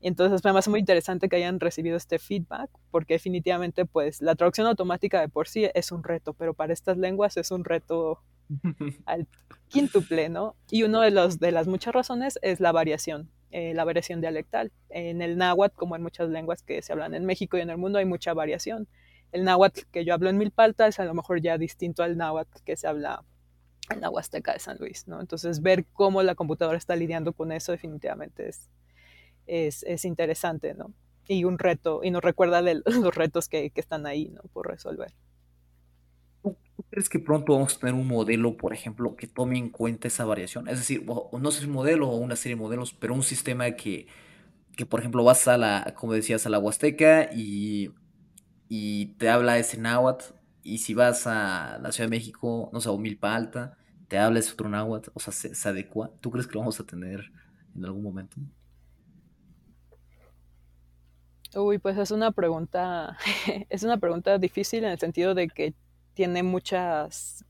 [0.05, 4.67] Entonces me parece muy interesante que hayan recibido este feedback, porque definitivamente pues la traducción
[4.67, 8.21] automática de por sí es un reto, pero para estas lenguas es un reto
[9.07, 9.27] al
[9.69, 10.57] quíntuple, ¿no?
[10.71, 14.73] Y una de, los, de las muchas razones es la variación, eh, la variación dialectal.
[14.89, 17.79] En el náhuatl, como en muchas lenguas que se hablan en México y en el
[17.79, 18.89] mundo, hay mucha variación.
[19.33, 22.63] El náhuatl que yo hablo en Milpalta es a lo mejor ya distinto al náhuatl
[22.65, 23.25] que se habla
[23.91, 25.21] en la Huasteca de San Luis, ¿no?
[25.21, 28.71] Entonces, ver cómo la computadora está lidiando con eso definitivamente es,
[29.47, 30.93] es, es interesante, ¿no?
[31.27, 34.43] Y un reto, y nos recuerda de los retos que, que están ahí, ¿no?
[34.53, 35.13] Por resolver.
[36.95, 40.07] ¿Tú crees que pronto vamos a tener un modelo, por ejemplo, que tome en cuenta
[40.07, 40.69] esa variación?
[40.69, 44.07] Es decir, no sé un modelo o una serie de modelos, pero un sistema que,
[44.77, 47.93] que por ejemplo, vas a la, como decías, a la Huasteca y,
[48.69, 52.89] y te habla ese náhuatl, y si vas a la Ciudad de México, no sé,
[52.91, 53.79] o Milpa Alta,
[54.09, 56.13] te habla ese otro náhuatl, o sea, se, se adecua.
[56.21, 57.33] ¿Tú crees que lo vamos a tener
[57.77, 58.37] en algún momento?
[61.57, 63.17] Uy, pues es una pregunta,
[63.71, 65.75] es una pregunta difícil en el sentido de que
[66.15, 67.45] tiene muchas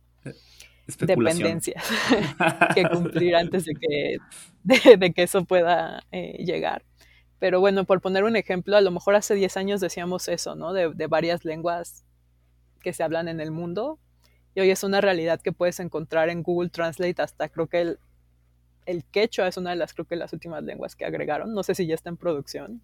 [0.99, 1.85] dependencias
[2.75, 6.85] que cumplir antes de que, de, que eso pueda eh, llegar.
[7.39, 10.73] Pero bueno, por poner un ejemplo, a lo mejor hace 10 años decíamos eso, ¿no?
[10.73, 12.05] De, de varias lenguas
[12.81, 13.99] que se hablan en el mundo.
[14.55, 17.99] Y hoy es una realidad que puedes encontrar en Google Translate hasta creo que el,
[18.87, 21.53] el quechua es una de las, creo que las últimas lenguas que agregaron.
[21.55, 22.81] No sé si ya está en producción.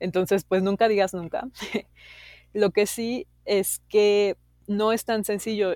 [0.00, 1.48] Entonces, pues nunca digas nunca.
[2.52, 4.36] Lo que sí es que
[4.70, 5.72] no es tan sencillo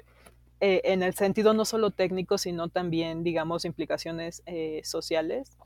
[0.60, 5.58] eh, en el sentido no solo técnico, sino también, digamos, implicaciones eh, sociales.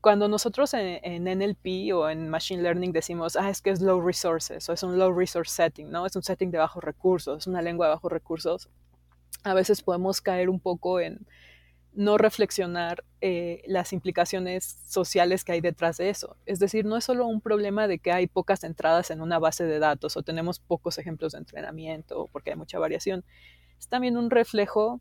[0.00, 4.66] Cuando nosotros en, NLP o en Machine Learning decimos, ah, es que es low resources
[4.68, 6.06] o es un low resource setting, ¿no?
[6.06, 8.68] Es un setting de bajos recursos, es una lengua de bajos recursos,
[9.44, 11.26] a veces podemos caer un poco en,
[11.92, 16.36] no reflexionar eh, las implicaciones sociales que hay detrás de eso.
[16.46, 19.64] Es decir, no es solo un problema de que hay pocas entradas en una base
[19.64, 23.24] de datos o tenemos pocos ejemplos de entrenamiento porque hay mucha variación.
[23.78, 25.00] Es también un reflejo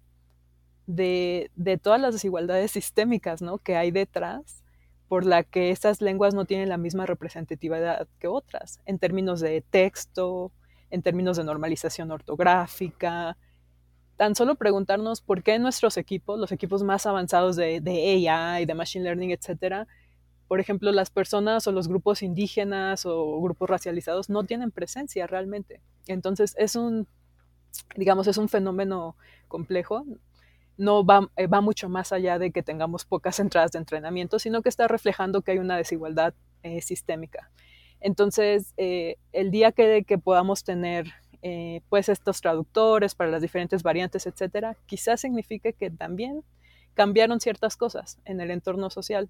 [0.87, 3.59] de, todas las desigualdades sistémicas ¿no?
[3.59, 4.63] que hay detrás
[5.07, 9.61] por la que estas lenguas no tienen la misma representatividad que otras, en términos de
[9.61, 10.51] texto,
[10.91, 13.35] en términos de normalización ortográfica,
[14.19, 18.73] tan solo preguntarnos por qué nuestros equipos, los equipos más avanzados de, de AI, de
[18.73, 19.87] Machine Learning, etcétera,
[20.49, 25.79] por ejemplo, las personas o los grupos indígenas o grupos racializados no tienen presencia realmente.
[26.05, 27.07] Entonces, es un,
[27.95, 29.15] digamos, es un fenómeno
[29.47, 30.03] complejo.
[30.75, 34.61] No va, eh, va mucho más allá de que tengamos pocas entradas de entrenamiento, sino
[34.61, 37.51] que está reflejando que hay una desigualdad eh, sistémica.
[38.01, 41.07] Entonces, eh, el día que, que podamos tener
[41.41, 46.43] eh, pues estos traductores para las diferentes variantes, etcétera, quizás signifique que también
[46.93, 49.29] cambiaron ciertas cosas en el entorno social,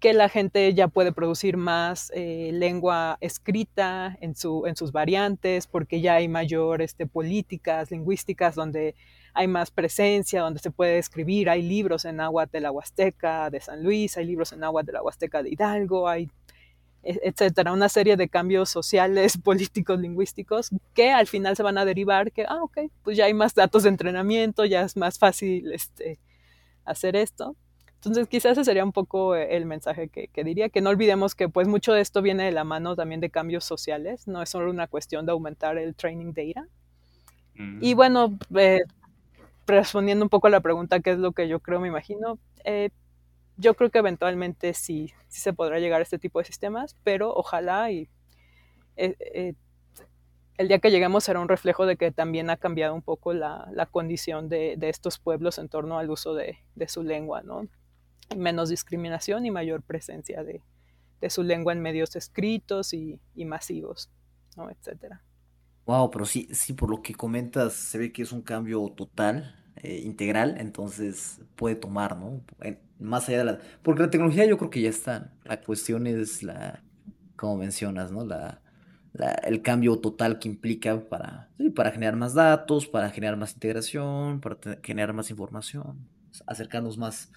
[0.00, 5.66] que la gente ya puede producir más eh, lengua escrita en, su, en sus variantes,
[5.66, 8.94] porque ya hay mayor este, políticas lingüísticas donde
[9.34, 13.60] hay más presencia, donde se puede escribir, hay libros en agua de la Huasteca de
[13.60, 16.30] San Luis, hay libros en agua de la Huasteca de Hidalgo, hay
[17.02, 22.32] etcétera, una serie de cambios sociales, políticos, lingüísticos, que al final se van a derivar
[22.32, 26.18] que, ah, ok, pues ya hay más datos de entrenamiento, ya es más fácil este,
[26.84, 27.56] hacer esto.
[27.94, 31.50] Entonces, quizás ese sería un poco el mensaje que, que, diría, que no olvidemos que
[31.50, 34.70] pues mucho de esto viene de la mano también de cambios sociales, no es solo
[34.70, 36.66] una cuestión de aumentar el training data.
[37.80, 37.96] Y mm.
[37.96, 38.80] bueno, eh,
[39.66, 42.38] respondiendo un poco a la pregunta, ¿qué es lo que yo creo, me imagino?
[42.64, 42.90] Eh,
[43.60, 47.32] yo creo que eventualmente sí, sí se podrá llegar a este tipo de sistemas, pero
[47.34, 48.08] ojalá y
[48.96, 49.54] eh, eh,
[50.56, 53.68] el día que lleguemos será un reflejo de que también ha cambiado un poco la,
[53.72, 57.68] la condición de, de, estos pueblos en torno al uso de, de su lengua, ¿no?
[58.34, 60.62] Menos discriminación y mayor presencia de,
[61.20, 64.10] de su lengua en medios escritos y, y masivos,
[64.56, 64.70] ¿no?
[64.70, 65.22] Etcétera.
[65.84, 69.59] Wow, pero sí, sí, por lo que comentas, se ve que es un cambio total
[69.82, 72.42] eh, integral, entonces puede tomar, ¿no?
[72.98, 73.58] más allá de la...
[73.82, 75.32] Porque la tecnología yo creo que ya está.
[75.44, 76.82] La cuestión es la,
[77.36, 78.24] como mencionas, ¿no?
[78.24, 78.60] La,
[79.44, 84.56] el cambio total que implica para, para generar más datos, para generar más integración, para
[84.82, 86.06] generar más información,
[86.46, 87.32] acercarnos más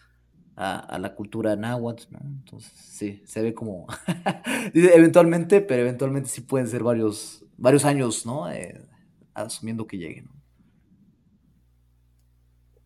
[0.55, 2.19] a, la cultura náhuatl, ¿no?
[2.23, 3.87] Entonces, sí, se ve como...
[4.73, 8.51] eventualmente, pero eventualmente sí pueden ser varios, varios años, ¿no?
[8.51, 8.85] Eh,
[9.33, 10.32] asumiendo que lleguen, ¿no?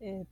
[0.08, 0.26] Eh,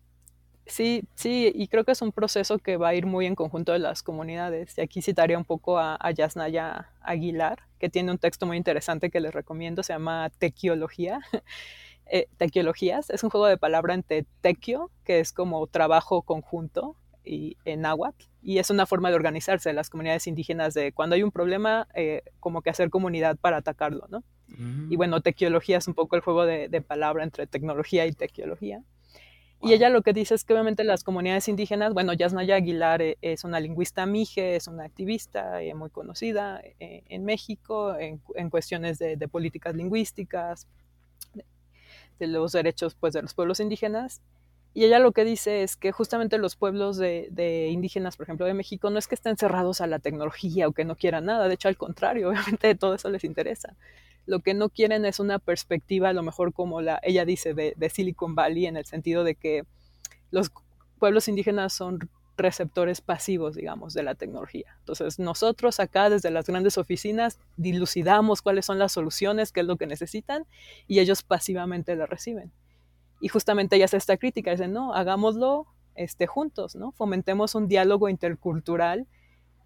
[0.66, 3.74] sí, sí, y creo que es un proceso que va a ir muy en conjunto
[3.74, 4.78] de las comunidades.
[4.78, 9.10] Y aquí citaría un poco a, a Yasnaya Aguilar, que tiene un texto muy interesante
[9.10, 11.20] que les recomiendo, se llama Tequiología.
[12.06, 17.58] eh, tequiologías es un juego de palabra entre tequio, que es como trabajo conjunto, y
[17.66, 21.32] en náhuatl, y es una forma de organizarse las comunidades indígenas de cuando hay un
[21.32, 24.24] problema, eh, como que hacer comunidad para atacarlo, ¿no?
[24.48, 24.98] Y mm.
[24.98, 28.84] bueno, tequiología es un poco el juego de, de palabra entre tecnología y tequiología.
[29.66, 33.18] Y ella lo que dice es que obviamente las comunidades indígenas, bueno, Yasnaya Aguilar eh,
[33.24, 38.20] es una lingüista mije, es una activista eh, muy conocida eh, en México en,
[38.52, 40.68] cuestiones de, políticas lingüísticas,
[42.20, 44.22] de, los derechos pues, de los pueblos indígenas.
[44.76, 48.46] Y ella lo que dice es que justamente los pueblos de, de, indígenas, por ejemplo,
[48.46, 51.48] de México, no es que estén cerrados a la tecnología o que no quieran nada,
[51.48, 53.76] de hecho al contrario, obviamente todo eso les interesa.
[54.26, 57.90] Lo que no quieren es una perspectiva, a lo mejor como la, ella dice, de,
[57.90, 59.64] Silicon Valley, en el sentido de que
[60.32, 60.52] los
[61.00, 64.76] pueblos indígenas son receptores pasivos, digamos, de la tecnología.
[64.80, 69.78] Entonces, nosotros acá desde las grandes oficinas dilucidamos cuáles son las soluciones, qué es lo
[69.78, 70.46] que necesitan,
[70.88, 72.52] y ellos pasivamente la reciben.
[73.22, 76.92] Y justamente ella hace esta crítica, dice, no, hagámoslo este, juntos, ¿no?
[76.92, 79.08] Fomentemos un diálogo intercultural,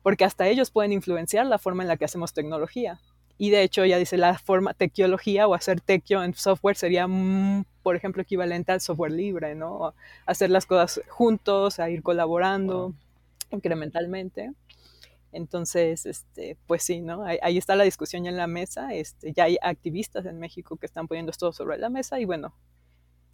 [0.03, 3.01] porque hasta ellos pueden influenciar la forma en la que hacemos tecnología.
[3.41, 7.63] Y de hecho, ya dice, la forma tequiología o hacer tequio en software sería, mm,
[7.83, 9.93] por ejemplo, equivalente al software libre, ¿no?
[10.25, 12.93] Hacer las cosas juntos, a ir colaborando
[13.51, 14.51] incrementalmente.
[15.31, 17.23] Entonces, este, pues sí, ¿no?
[17.23, 18.93] Ahí, está la discusión ya en la mesa.
[18.93, 22.53] Este, ya hay activistas en México que están poniendo esto sobre la mesa y bueno,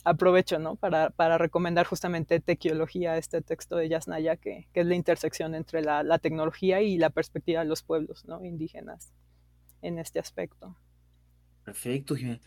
[0.03, 0.75] aprovecho, ¿no?
[0.75, 5.81] Para, para recomendar justamente Tequiología, este texto de Yasnaya, que, que es la intersección entre
[5.81, 8.45] la, la, tecnología y la perspectiva de los pueblos, ¿no?
[8.45, 9.11] Indígenas
[9.85, 10.75] en este aspecto.
[11.63, 12.41] Perfecto, Jimena.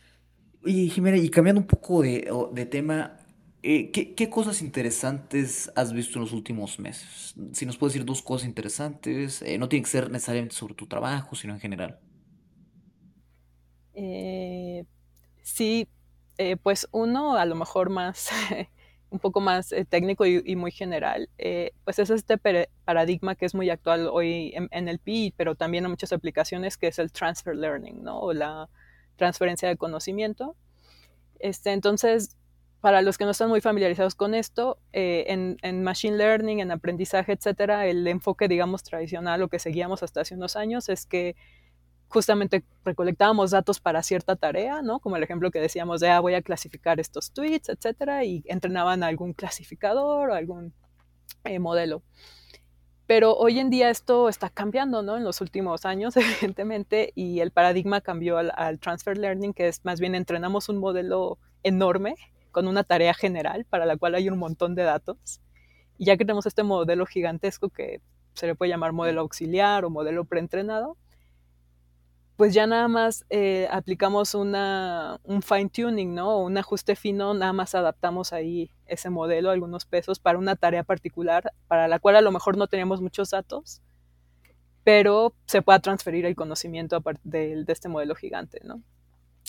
[0.65, 3.17] Y Jimena, y cambiando un poco de, tema,
[3.63, 7.35] eh, ¿qué, cosas interesantes has visto en los últimos meses?
[7.53, 10.87] Si nos puedes decir dos cosas interesantes, eh, no tiene que ser necesariamente sobre tu
[10.87, 12.01] trabajo, sino en general.
[13.95, 14.85] Eh,
[15.43, 15.89] sí,
[16.63, 18.31] pues uno a lo mejor más
[19.11, 22.39] un poco más eh, técnico y, muy general, eh, pues es este
[22.85, 26.89] paradigma que es muy actual hoy en, el PI, pero también en muchas aplicaciones, que
[26.89, 28.21] es el transfer learning, ¿no?
[28.21, 28.69] O la
[29.17, 30.57] transferencia de conocimiento.
[31.39, 32.37] Este, entonces,
[32.81, 36.71] para los que no están muy familiarizados con esto, eh, en, en, machine learning, en
[36.71, 41.35] aprendizaje, etcétera, el enfoque, digamos, tradicional, lo que seguíamos hasta hace unos años, es que
[42.09, 45.01] justamente recolectábamos datos para cierta tarea, ¿no?
[45.01, 49.03] Como el ejemplo que decíamos de, ah, voy a clasificar estos tweets, etcétera, y entrenaban
[49.03, 50.73] algún clasificador o algún
[51.45, 52.03] eh, modelo.
[53.07, 55.17] Pero hoy en día esto está cambiando, ¿no?
[55.17, 59.85] En los últimos años, evidentemente, y el paradigma cambió al, al transfer learning, que es
[59.85, 62.17] más bien entrenamos un modelo enorme
[62.51, 65.41] con una tarea general para la cual hay un montón de datos.
[65.99, 68.01] Y ya que tenemos este modelo gigantesco que
[68.35, 70.97] se le puede llamar modelo auxiliar o modelo preentrenado,
[72.39, 76.39] pues ya nada más eh, aplicamos una, un fine tuning, ¿no?
[76.39, 81.53] Un ajuste fino, nada más adaptamos ahí ese modelo, algunos pesos, para una tarea particular,
[81.67, 83.83] para la cual a lo mejor no teníamos muchos datos,
[84.85, 88.85] pero se pueda transferir el conocimiento de, de este modelo gigante, ¿no?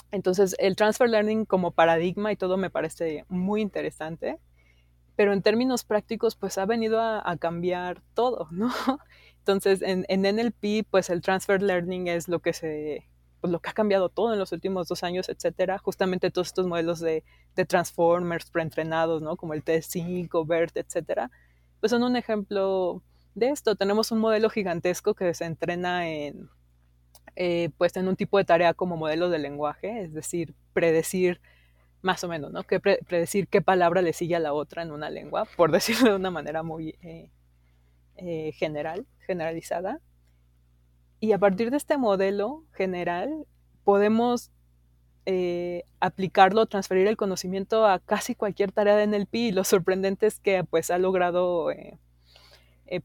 [0.09, 4.39] Entonces, el transfer learning como paradigma y todo me parece muy interesante,
[5.15, 8.71] pero en términos prácticos, pues ha venido a, a cambiar todo, ¿no?
[9.39, 13.07] Entonces, en, NLP, pues el transfer learning es lo que se,
[13.41, 15.77] pues lo que ha cambiado todo en los últimos dos años, etcétera.
[15.79, 17.23] Justamente todos estos modelos de,
[17.55, 19.37] de transformers preentrenados, ¿no?
[19.37, 21.31] Como el T5, BERT, etcétera,
[21.79, 23.01] pues son un ejemplo
[23.35, 23.75] de esto.
[23.75, 26.49] Tenemos un modelo gigantesco que se entrena en,
[27.35, 31.39] eh, pues en un tipo de tarea como modelo de lenguaje, es decir, predecir
[32.01, 32.63] más o menos, ¿no?
[32.63, 36.15] Que predecir qué palabra le sigue a la otra en una lengua, por decirlo de
[36.15, 37.31] una manera muy eh,
[38.17, 40.01] eh, general, generalizada.
[41.19, 43.45] Y a partir de este modelo general
[43.83, 44.49] podemos
[45.27, 50.39] eh, aplicarlo, transferir el conocimiento a casi cualquier tarea de NLP y lo sorprendente es
[50.39, 51.99] que pues ha logrado eh,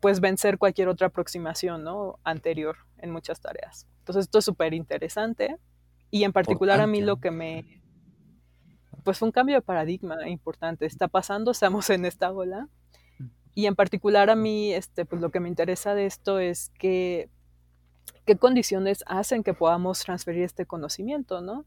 [0.00, 2.18] pues vencer cualquier otra aproximación ¿no?
[2.24, 3.86] anterior en muchas tareas.
[3.98, 5.58] Entonces esto es súper interesante
[6.10, 7.82] y en particular a mí lo que me...
[9.02, 10.86] Pues fue un cambio de paradigma importante.
[10.86, 12.70] Está pasando, estamos en esta ola
[13.54, 17.28] y en particular a mí, este, pues lo que me interesa de esto es qué
[18.38, 21.64] condiciones hacen que podamos transferir este conocimiento, ¿no?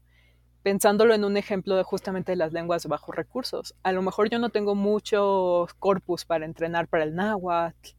[0.62, 3.74] Pensándolo en un ejemplo de justamente las lenguas de bajos recursos.
[3.82, 7.90] A lo mejor yo no tengo mucho corpus para entrenar para el náhuatl,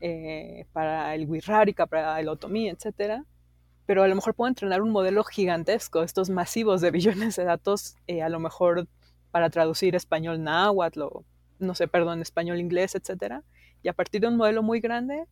[0.00, 3.24] eh, para el wixárika, para el otomí, etcétera,
[3.86, 7.96] pero a lo mejor puedo entrenar un modelo gigantesco, estos masivos de billones de datos,
[8.06, 8.86] eh, a lo mejor
[9.30, 11.02] para traducir español náhuatl
[11.62, 13.42] no sé, perdón, español, inglés, etcétera.
[13.82, 15.26] Y a partir de un modelo muy grande,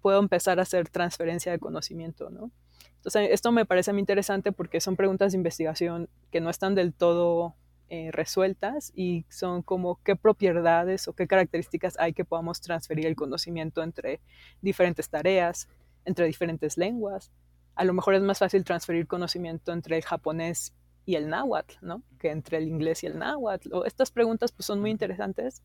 [0.00, 2.50] puedo empezar a hacer transferencia de conocimiento, ¿no?
[2.96, 6.92] Entonces, esto me parece muy interesante porque son preguntas de investigación que no están del
[6.92, 7.56] todo
[7.88, 13.16] eh, resueltas y son como qué propiedades o qué características hay que podamos transferir el
[13.16, 14.20] conocimiento entre
[14.60, 15.68] diferentes tareas,
[16.04, 17.32] entre diferentes lenguas.
[17.74, 20.72] A lo mejor es más fácil transferir conocimiento entre el japonés
[21.04, 22.02] y el náhuatl, ¿no?
[22.18, 23.72] Que entre el inglés y el náhuatl.
[23.72, 25.62] O estas preguntas pues son muy interesantes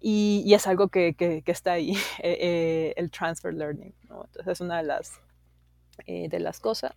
[0.00, 1.92] y, y es algo que, que, que está ahí,
[2.22, 4.24] eh, eh, el transfer learning, ¿no?
[4.24, 5.20] Entonces es una de las,
[6.06, 6.94] eh, de las cosas.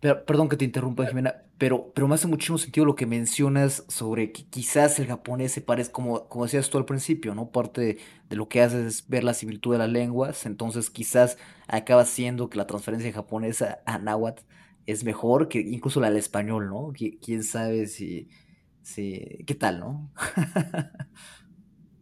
[0.00, 3.84] Pero, perdón que te interrumpa, Jimena, pero, pero me hace muchísimo sentido lo que mencionas
[3.88, 7.50] sobre que quizás el japonés se parece, como, como decías tú al principio, ¿no?
[7.50, 12.04] Parte de, lo que haces es ver la similitud de las lenguas, entonces quizás acaba
[12.04, 14.42] siendo que la transferencia japonesa a náhuatl
[14.86, 16.92] es mejor que incluso la del español, ¿no?
[16.94, 18.28] ¿Quién sabe si,
[18.82, 20.12] si qué tal, ¿no?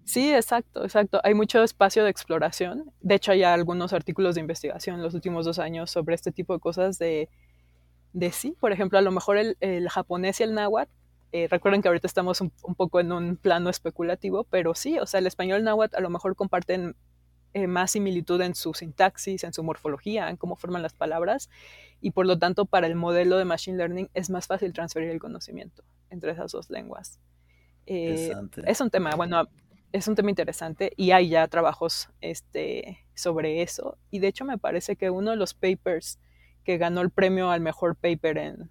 [0.06, 1.18] Sí, exacto, exacto.
[1.24, 2.92] Hay mucho espacio de exploración.
[3.00, 6.52] De hecho, hay algunos artículos de investigación en los últimos dos años sobre este tipo
[6.52, 7.30] de cosas de,
[8.12, 8.54] de sí.
[8.60, 10.92] Por ejemplo, a lo mejor el, el japonés y el náhuatl,
[11.32, 15.06] eh, recuerden que ahorita estamos un, un, poco en un plano especulativo, pero sí, o
[15.06, 16.94] sea, el español y el náhuatl a lo mejor comparten
[17.54, 21.48] eh, más similitud en su sintaxis, en su morfología, en cómo forman las palabras,
[22.00, 25.20] y por lo tanto para el modelo de Machine Learning es más fácil transferir el
[25.20, 27.20] conocimiento entre esas dos lenguas.
[27.86, 28.32] Eh,
[28.66, 29.48] es un tema, bueno,
[29.92, 33.98] es un tema interesante y hay ya trabajos este, sobre eso.
[34.10, 36.18] Y de hecho me parece que uno de los papers
[36.64, 38.70] que ganó el premio al mejor paper en,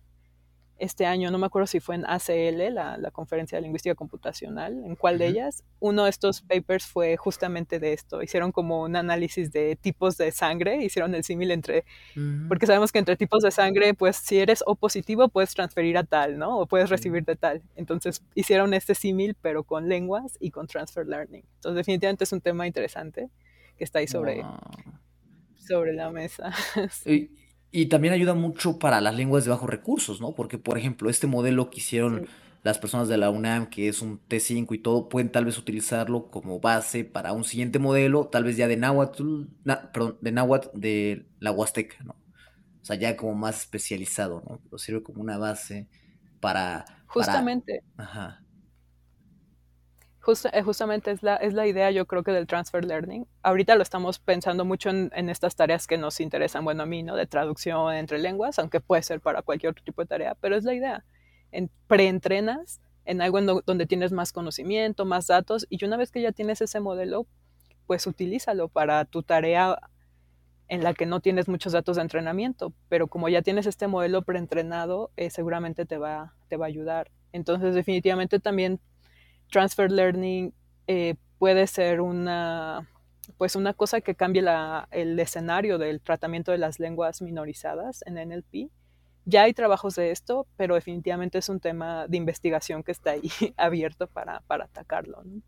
[0.77, 4.83] este año, no me acuerdo si fue en ACL, la, la Conferencia de Lingüística Computacional,
[4.83, 8.21] en cuál de ellas, uno de estos papers fue justamente de esto.
[8.21, 12.47] Hicieron como un análisis de tipos de sangre, hicieron el símil entre, uh -huh.
[12.47, 16.03] porque sabemos que entre tipos de sangre, pues si eres O positivo, puedes transferir a
[16.03, 16.59] tal, ¿no?
[16.59, 17.61] O puedes recibir de tal.
[17.75, 21.45] Entonces hicieron este símil, pero con lenguas y con transfer learning.
[21.55, 23.29] Entonces definitivamente es un tema interesante
[23.77, 24.59] que está ahí sobre, wow.
[25.55, 26.51] sobre la mesa.
[26.91, 27.29] sí.
[27.75, 30.35] Y también ayuda mucho para las lenguas de bajos recursos, ¿no?
[30.35, 32.31] Porque, por ejemplo, este modelo que hicieron sí.
[32.61, 36.29] las personas de la UNAM, que es un T5 y todo, pueden tal vez utilizarlo
[36.29, 40.69] como base para un siguiente modelo, tal vez ya de Náhuatl, na, perdón, de Náhuatl
[40.79, 42.13] de la Huasteca, ¿no?
[42.13, 44.59] O sea, ya como más especializado, ¿no?
[44.63, 45.89] Pero sirve como una base
[46.39, 46.85] para...
[47.07, 47.81] Justamente.
[47.95, 48.42] Para, ajá.
[50.53, 53.27] Eh, justamente es la, es la idea, yo creo que del transfer learning.
[53.41, 57.15] Ahorita lo estamos pensando mucho en, estas tareas que nos interesan, bueno, a mí, ¿no?
[57.15, 60.63] De traducción entre lenguas, aunque puede ser para cualquier otro tipo de tarea, pero es
[60.63, 61.03] la idea.
[61.51, 66.31] En, preentrenas en algo donde tienes más conocimiento, más datos, y una vez que ya
[66.31, 67.27] tienes ese modelo,
[67.85, 69.77] pues utilízalo para tu tarea
[70.69, 74.21] en la que no tienes muchos datos de entrenamiento, pero como ya tienes este modelo
[74.21, 77.11] preentrenado, eh, seguramente te va, te va a ayudar.
[77.33, 78.79] Entonces, definitivamente también
[79.53, 80.51] transfer learning
[80.87, 82.89] eh, puede ser una,
[83.37, 88.15] pues una cosa que cambie la, el escenario del tratamiento de las lenguas minorizadas en
[88.15, 88.71] NLP.
[89.25, 93.29] Ya hay trabajos de esto, pero definitivamente es un tema de investigación que está ahí
[93.57, 95.23] abierto para, para atacarlo.
[95.23, 95.41] ¿no?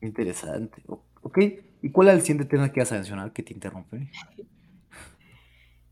[0.00, 0.82] Interesante.
[1.22, 1.38] Ok,
[1.82, 4.08] ¿y cuál es el siguiente tema que vas a mencionar que te interrumpe?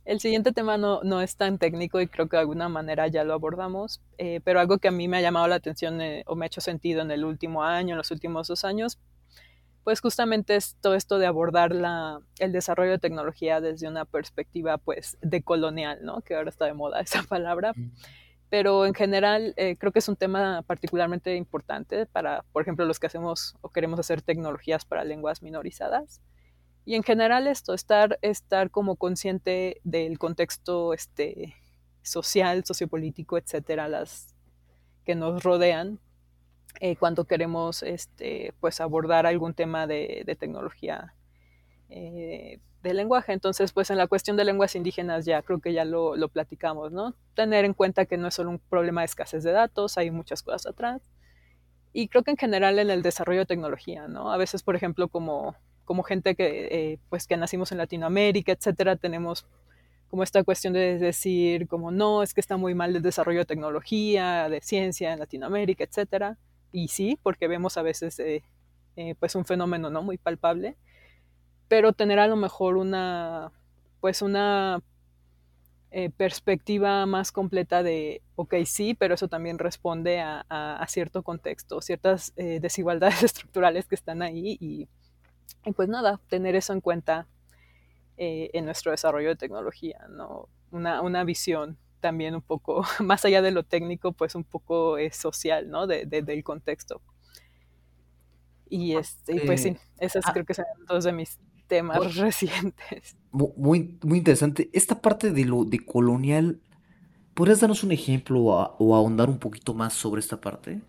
[0.05, 3.23] El siguiente tema no, no, es tan técnico y creo que de alguna manera ya
[3.23, 6.35] lo abordamos, eh, pero algo que a mí me ha llamado la atención eh, o
[6.35, 8.99] me ha hecho sentido en el último año, en los últimos dos años,
[9.85, 14.79] pues justamente es todo esto de abordar la, el desarrollo de tecnología desde una perspectiva
[14.79, 16.21] pues decolonial, ¿no?
[16.23, 17.73] Que ahora está de moda esa palabra.
[18.49, 23.01] Pero en general eh, creo que es un tema particularmente importante para, por ejemplo, los
[23.01, 26.21] que hacemos o queremos hacer tecnologías para lenguas minorizadas.
[26.85, 31.55] Y en general esto, estar, estar como consciente del contexto este,
[32.03, 34.35] social, sociopolítico, etcétera, las
[35.05, 36.01] que nos rodean
[36.81, 41.15] eh, cuando queremos este, pues abordar algún tema de, de tecnología
[41.91, 43.33] eh, de lenguaje.
[43.33, 46.91] Entonces, pues en la cuestión de lenguas indígenas ya creo que ya lo, lo, platicamos,
[46.91, 47.15] ¿no?
[47.35, 50.43] Tener en cuenta que no es solo un problema de escasez de datos, hay muchas
[50.43, 51.03] cosas atrás.
[51.93, 54.33] Y creo que en general en el desarrollo de tecnología, ¿no?
[54.33, 55.55] A veces, por ejemplo, como
[55.85, 59.47] como gente que, eh, pues que nacimos en Latinoamérica, etcétera, tenemos
[60.09, 63.47] como esta cuestión de decir, como no, es que está muy mal el desarrollo de
[63.47, 66.37] tecnología, de ciencia en Latinoamérica, etcétera.
[66.71, 68.43] Y sí, porque vemos a veces eh,
[68.97, 70.77] eh, pues un fenómeno no muy palpable,
[71.69, 73.53] pero tener a lo mejor una,
[74.01, 74.83] pues una
[76.17, 83.23] perspectiva más completa de, ok, sí, pero eso también responde a, cierto contexto, ciertas desigualdades
[83.23, 84.89] estructurales que están ahí y
[85.65, 87.27] y pues nada, tener eso en cuenta
[88.17, 90.49] eh, en nuestro desarrollo de tecnología, ¿no?
[90.71, 95.11] Una, una, visión también un poco, más allá de lo técnico, pues un poco eh,
[95.13, 95.87] social, ¿no?
[95.87, 97.01] De, de, del contexto.
[98.69, 103.17] Y, este, eh, pues sí, esos ah, creo que son dos de mis temas recientes.
[103.31, 104.71] Muy, muy interesante.
[104.73, 106.61] Esta parte de lo de colonial,
[107.35, 110.83] ¿podrías darnos un ejemplo o, o ahondar un poquito más sobre esta parte?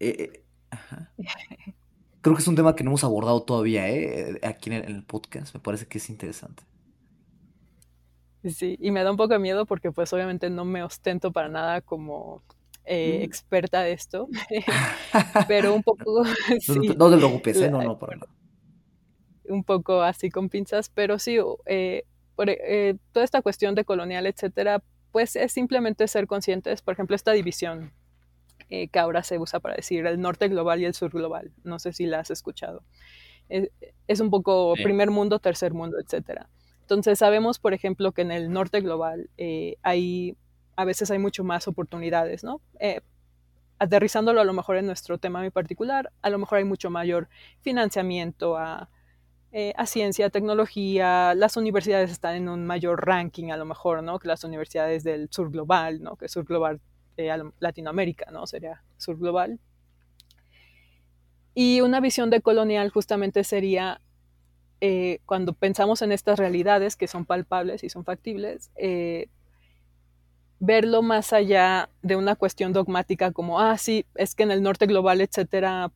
[0.00, 1.12] Eh, ajá.
[2.24, 4.40] creo que es un tema que no hemos abordado todavía, ¿eh?
[4.42, 5.54] Aquí en el, en el, podcast.
[5.54, 6.64] Me parece que es interesante.
[8.44, 11.48] Sí, y me da un poco de miedo porque pues obviamente no me ostento para
[11.48, 12.42] nada como
[12.84, 13.22] eh, Mm.
[13.24, 14.28] experta de esto,
[15.48, 16.24] pero un poco, No,
[16.68, 17.70] no te sí, no te preocupes, ¿eh?
[17.70, 18.32] No, no, para nada.
[19.48, 22.04] un poco así con pinzas, pero sí, eh,
[22.34, 27.14] por, eh, toda esta cuestión de colonial, etcétera, pues es simplemente ser conscientes, por ejemplo,
[27.16, 27.92] esta división
[28.70, 31.78] eh, que ahora se usa para decir el norte global y el sur global, no
[31.78, 32.82] sé si la has escuchado.
[33.48, 33.70] Es,
[34.08, 34.82] es un poco Sí.
[34.82, 36.48] primer mundo, tercer mundo, etcétera.
[36.80, 40.36] Entonces sabemos, por ejemplo, que en el norte global eh, hay,
[40.76, 42.60] a veces hay mucho más oportunidades, ¿no?
[42.80, 43.00] Eh,
[43.78, 47.28] aterrizándolo a lo mejor en nuestro tema muy particular, a lo mejor hay mucho mayor
[47.60, 48.88] financiamiento a,
[49.52, 54.18] eh, a ciencia, tecnología, las universidades están en un mayor ranking a lo mejor, ¿no?
[54.18, 56.16] Que las universidades del sur global, ¿no?
[56.16, 56.80] Que sur global,
[57.16, 58.46] eh, Latinoamérica, ¿no?
[58.46, 59.58] Sería sur global.
[61.54, 64.00] Y una visión de colonial justamente sería
[64.80, 69.28] eh, cuando pensamos en estas realidades que son palpables y son factibles, eh,
[70.58, 74.86] verlo más allá de una cuestión dogmática como, ah, sí, es que en el norte
[74.86, 75.92] global, etcétera,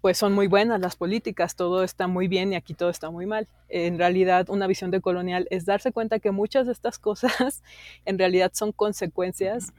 [0.00, 3.26] pues son muy buenas las políticas, todo está muy bien y aquí todo está muy
[3.26, 3.48] mal.
[3.68, 7.62] En realidad, una visión de colonial es darse cuenta que muchas de estas cosas
[8.04, 9.72] en realidad son consecuencias,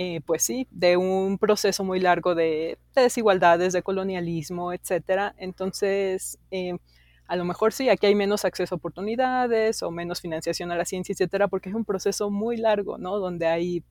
[0.00, 5.34] eh, pues sí, de un proceso muy largo de, de desigualdades, de colonialismo, etcétera.
[5.38, 6.78] Entonces, eh,
[7.26, 10.84] a lo mejor sí, aquí hay menos acceso a oportunidades o menos financiación a la
[10.84, 13.18] ciencia, etcétera, porque es un proceso muy largo, ¿no?
[13.18, 13.82] Donde hay,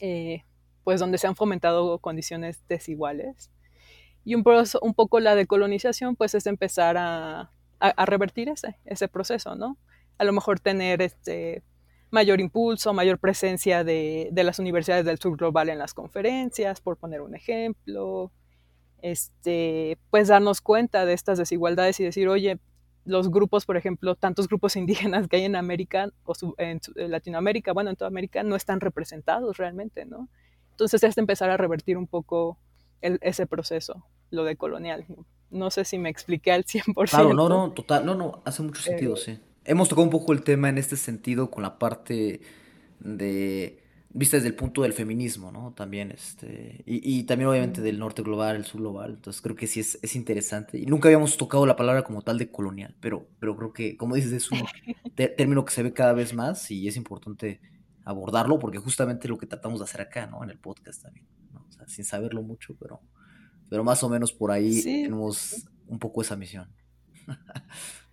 [0.00, 0.44] eh,
[0.82, 3.50] pues donde se han fomentado condiciones desiguales.
[4.24, 4.42] Y un,
[4.80, 9.76] un poco la decolonización, pues es empezar a, a, a, revertir ese, ese proceso, ¿no?
[10.16, 11.62] A lo mejor tener este
[12.10, 16.96] mayor impulso, mayor presencia de, de las universidades del sur global en las conferencias, por
[16.96, 18.32] poner un ejemplo,
[19.02, 22.58] este, pues darnos cuenta de estas desigualdades y decir, oye,
[23.04, 27.90] los grupos, por ejemplo, tantos grupos indígenas que hay en América o en, Latinoamérica, bueno,
[27.90, 30.28] en toda América, no están representados realmente, ¿no?
[30.70, 32.58] Entonces es empezar a revertir un poco
[33.00, 35.06] el, ese proceso, lo de colonial.
[35.50, 37.10] No sé si me expliqué al 100%.
[37.10, 39.40] Claro, no, no, total, no, no, hace mucho sentido, eh, sí.
[39.68, 42.40] Hemos tocado un poco el tema en este sentido con la parte
[43.00, 45.74] de vista desde el punto del feminismo, ¿no?
[45.74, 49.66] También, este, y, y, también obviamente del norte global, el sur global, entonces creo que
[49.66, 50.78] sí es, es, interesante.
[50.78, 54.14] Y nunca habíamos tocado la palabra como tal de colonial, pero, pero creo que, como
[54.14, 54.60] dices, es un
[55.14, 57.60] término que se ve cada vez más y es importante
[58.06, 60.42] abordarlo porque justamente lo que tratamos de hacer acá, ¿no?
[60.42, 61.66] En el podcast también, ¿no?
[61.68, 63.02] O sea, sin saberlo mucho, pero,
[63.68, 65.02] pero más o menos por ahí sí.
[65.02, 66.72] tenemos un poco esa misión.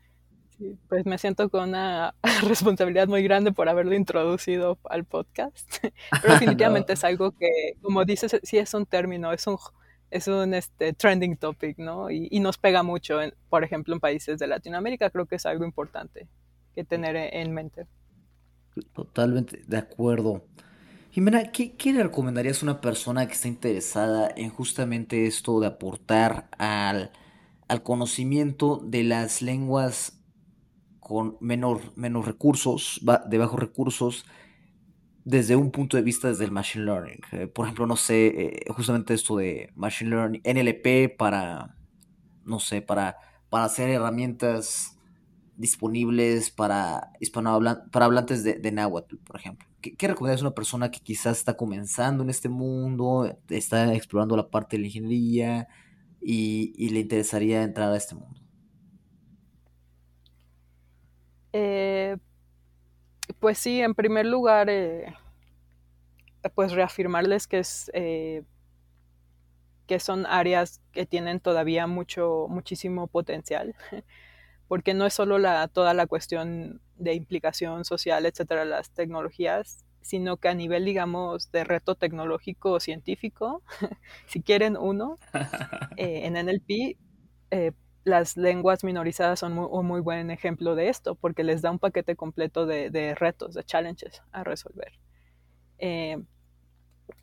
[0.88, 5.68] Pues me siento con una responsabilidad muy grande por haberlo introducido al podcast,
[6.22, 6.93] pero definitivamente no.
[6.93, 7.49] es algo que,
[7.82, 9.58] como dices, sí es un término, es un,
[10.12, 12.10] es un este, trending topic, ¿no?
[12.10, 15.45] Y, y nos pega mucho, en, por ejemplo, en países de Latinoamérica, creo que es
[15.45, 16.28] algo importante
[16.74, 17.88] que tener en mente.
[18.93, 20.43] Totalmente de acuerdo.
[21.12, 25.68] Jimena, ¿qué, ¿qué, le recomendarías a una persona que está interesada en justamente esto de
[25.68, 27.12] aportar al,
[27.70, 30.14] al conocimiento de las lenguas
[31.06, 34.26] con menor, menos recursos, de bajos recursos,
[35.24, 37.20] desde un punto de vista desde el Machine Learning?
[37.32, 41.78] Eh, por ejemplo, no sé, eh, justamente esto de Machine Learning, NLP para,
[42.43, 43.18] no sé, para,
[43.51, 44.97] para hacer herramientas
[45.56, 49.68] disponibles para hispanohablantes, para hablantes de, de náhuatl, por ejemplo.
[49.82, 54.49] ¿Qué, ¿Qué, a una persona que quizás está comenzando en este mundo, está explorando la
[54.49, 55.68] parte de la ingeniería
[56.20, 58.45] y, y le interesaría entrar a este mundo?
[61.58, 62.18] Eh,
[63.39, 65.14] pues sí, en primer lugar, eh,
[66.53, 68.43] pues reafirmarles que es eh,
[69.88, 73.76] que son áreas que tienen todavía mucho, muchísimo potencial,
[74.68, 80.38] porque no es solo la, toda la cuestión de implicación social, etcétera, las tecnologías, sino
[80.38, 83.64] que a nivel, digamos, de reto tecnológico o científico,
[84.28, 85.20] si quieren uno,
[85.97, 86.97] eh, en NLP,
[87.51, 87.72] eh,
[88.06, 91.80] las lenguas minorizadas son muy, un muy buen ejemplo de esto, porque les da un
[91.80, 94.93] paquete completo de, retos, de challenges a resolver.
[95.80, 96.24] Eh,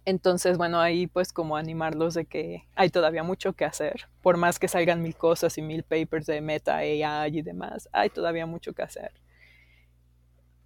[0.05, 4.59] entonces, bueno, ahí pues como animarlos de que hay todavía mucho que hacer, por más
[4.59, 8.73] que salgan mil cosas y mil papers de meta AI y demás, hay todavía mucho
[8.73, 9.13] que hacer.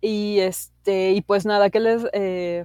[0.01, 2.65] Y este, y pues nada, ¿qué les eh,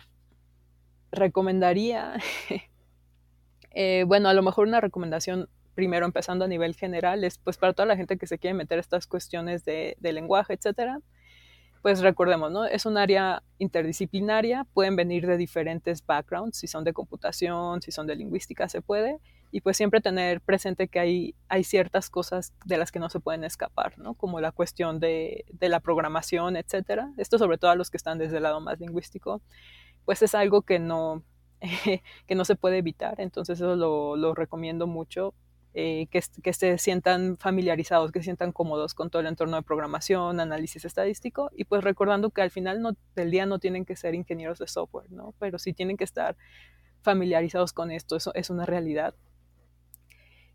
[1.11, 2.17] recomendaría?
[3.71, 5.49] eh, bueno, a lo mejor una recomendación
[5.81, 8.77] primero empezando a nivel general es pues para toda la gente que se quiere meter
[8.77, 10.99] estas cuestiones de, lenguaje, etcétera,
[11.81, 12.65] pues recordemos, ¿no?
[12.65, 18.05] Es un área interdisciplinaria, pueden venir de diferentes backgrounds, si son de computación, si son
[18.05, 19.17] de lingüística, se puede,
[19.49, 23.19] y pues siempre tener presente que hay, hay ciertas cosas de las que no se
[23.19, 24.13] pueden escapar, ¿no?
[24.13, 27.11] Como la cuestión de, de la programación, etcétera.
[27.17, 29.41] Esto sobre todo a los que están desde el lado más lingüístico,
[30.05, 31.23] pues es algo que no,
[32.27, 35.33] que no se puede evitar, entonces eso lo, lo recomiendo mucho.
[35.73, 39.63] Eh, que, que, se sientan familiarizados, que se sientan cómodos con todo el entorno de
[39.63, 43.95] programación, análisis estadístico, y pues recordando que al final no, del día no tienen que
[43.95, 45.33] ser ingenieros de software, ¿no?
[45.39, 46.35] Pero sí tienen que estar
[47.03, 49.15] familiarizados con esto, eso es una realidad.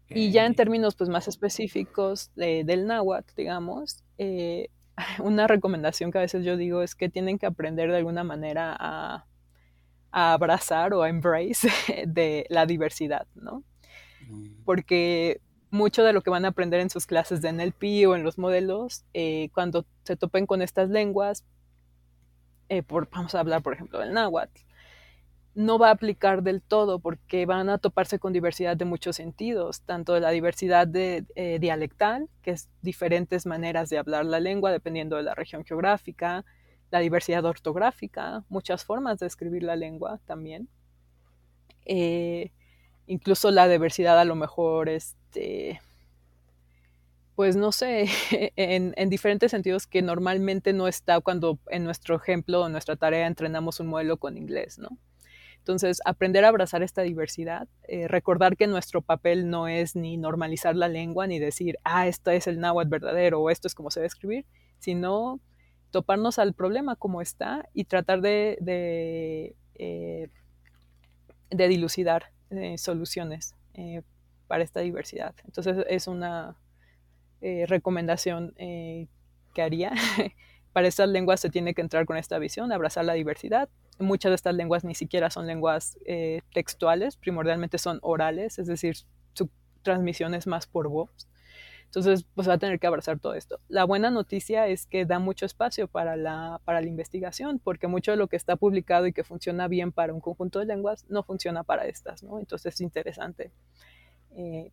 [0.09, 4.69] Y ya en términos pues, más específicos de, del náhuatl, digamos, eh,
[5.23, 8.77] una recomendación que a veces yo digo es que tienen que aprender de alguna manera
[8.79, 9.27] a,
[10.13, 11.71] a abrazar o a embrace
[12.07, 13.65] de la diversidad, ¿no?
[14.65, 18.23] Porque mucho de lo que van a aprender en sus clases de NLP o en
[18.23, 21.45] los modelos, eh, cuando se topen con estas lenguas,
[22.69, 24.63] eh, por, vamos a hablar por ejemplo del náhuatl,
[25.57, 29.81] no va a aplicar del todo porque van a toparse con diversidad de muchos sentidos,
[29.81, 34.71] tanto de la diversidad de, eh, dialectal, que es diferentes maneras de hablar la lengua
[34.71, 36.45] dependiendo de la región geográfica,
[36.91, 40.69] la diversidad ortográfica, muchas formas de escribir la lengua también,
[41.87, 42.53] eh,
[43.07, 45.81] incluso la diversidad a lo mejor, este,
[47.35, 48.09] pues no sé,
[48.57, 53.27] en, en, diferentes sentidos que normalmente no está cuando en nuestro ejemplo o nuestra tarea
[53.27, 54.99] entrenamos un modelo con inglés, ¿no?
[55.67, 60.77] Entonces, aprender a abrazar esta diversidad, eh, recordar que nuestro papel no es ni normalizar
[60.77, 63.99] la lengua, ni decir, ah, esto es el náhuatl verdadero o esto es como se
[63.99, 64.47] debe escribir,
[64.79, 65.41] sino
[65.91, 70.29] toparnos al problema como está y tratar de, eh,
[71.51, 74.03] de dilucidar eh, soluciones eh,
[74.47, 75.35] para esta diversidad.
[75.45, 76.57] Entonces, es una
[77.41, 79.93] eh, recomendación que haría.
[80.73, 83.69] para estas lenguas se tiene que entrar con esta visión, abrazar la diversidad,
[83.99, 85.99] muchas de estas lenguas ni siquiera son lenguas
[86.53, 88.95] textuales, primordialmente son orales, es decir,
[89.33, 89.49] su
[89.83, 91.27] transmisión es más por voz.
[91.97, 93.59] Entonces, pues va a tener que abrazar todo esto.
[93.69, 98.11] La buena noticia es que da mucho espacio para la, para la investigación, porque mucho
[98.11, 101.23] de lo que está publicado y que funciona bien para un conjunto de lenguas no
[101.23, 102.39] funciona para estas, ¿no?
[102.39, 103.51] Entonces es interesante
[104.37, 104.73] eh,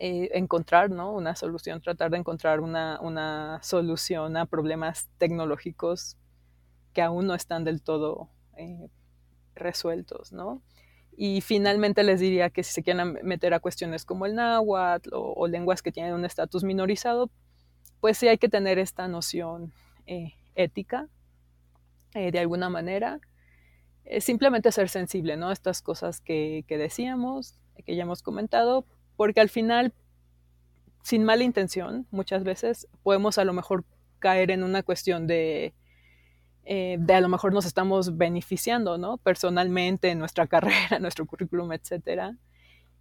[0.00, 1.12] eh, encontrar, ¿no?
[1.12, 6.16] Una solución, tratar de encontrar una, una solución a problemas tecnológicos
[6.92, 8.88] que aún no están del todo eh,
[9.54, 10.60] resueltos, ¿no?
[11.16, 15.46] Y finalmente les diría que si se quieren meter a cuestiones como el náhuatl o,
[15.48, 17.30] lenguas que tienen un estatus minorizado,
[18.00, 19.72] pues sí hay que tener esta noción
[20.06, 21.08] eh, ética
[22.14, 23.20] eh, de alguna manera.
[24.20, 25.50] simplemente ser sensible, ¿no?
[25.50, 28.84] Estas cosas que, que decíamos, que ya hemos comentado,
[29.16, 29.92] porque al final,
[31.02, 33.84] sin mala intención, muchas veces podemos a lo mejor
[34.18, 35.74] caer en una cuestión de
[36.68, 39.18] eh, de a lo mejor nos estamos beneficiando, ¿no?
[39.18, 42.36] Personalmente, en nuestra carrera, nuestro currículum, etcétera,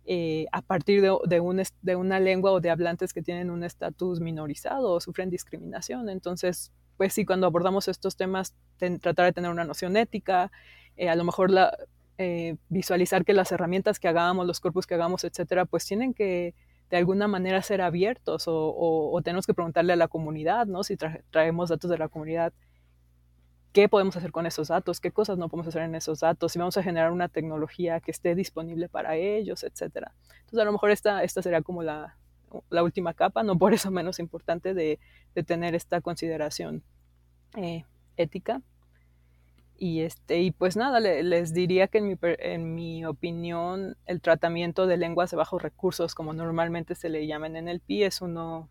[0.06, 3.64] eh, a partir de, de, un, de, una lengua o de hablantes que tienen un
[3.64, 6.10] estatus minorizado o sufren discriminación.
[6.10, 10.52] Entonces, pues sí, cuando abordamos estos temas, tratar de tener una noción ética,
[10.96, 11.52] eh, a lo mejor
[12.70, 16.54] visualizar que las herramientas que hagamos, los cuerpos que hagamos, etcétera, pues tienen que
[16.92, 20.84] de alguna manera ser abiertos o, tenemos que preguntarle a la comunidad, ¿no?
[20.84, 20.96] Si
[21.32, 22.54] traemos datos de la comunidad,
[23.76, 26.58] qué podemos hacer con esos datos, qué cosas no podemos hacer en esos datos, si
[26.58, 30.14] vamos a generar una tecnología que esté disponible para ellos, etcétera.
[30.40, 32.16] Entonces, a lo mejor esta, esta sería como la,
[32.70, 34.98] la última capa, no por eso menos importante, de,
[35.36, 36.84] de tener esta consideración
[37.58, 37.84] eh,
[38.16, 38.62] ética.
[39.78, 44.88] Y, este, y pues nada, les diría que en mi, en mi opinión el tratamiento
[44.88, 48.70] de lenguas de bajos recursos, como normalmente se le llaman en el PI, es uno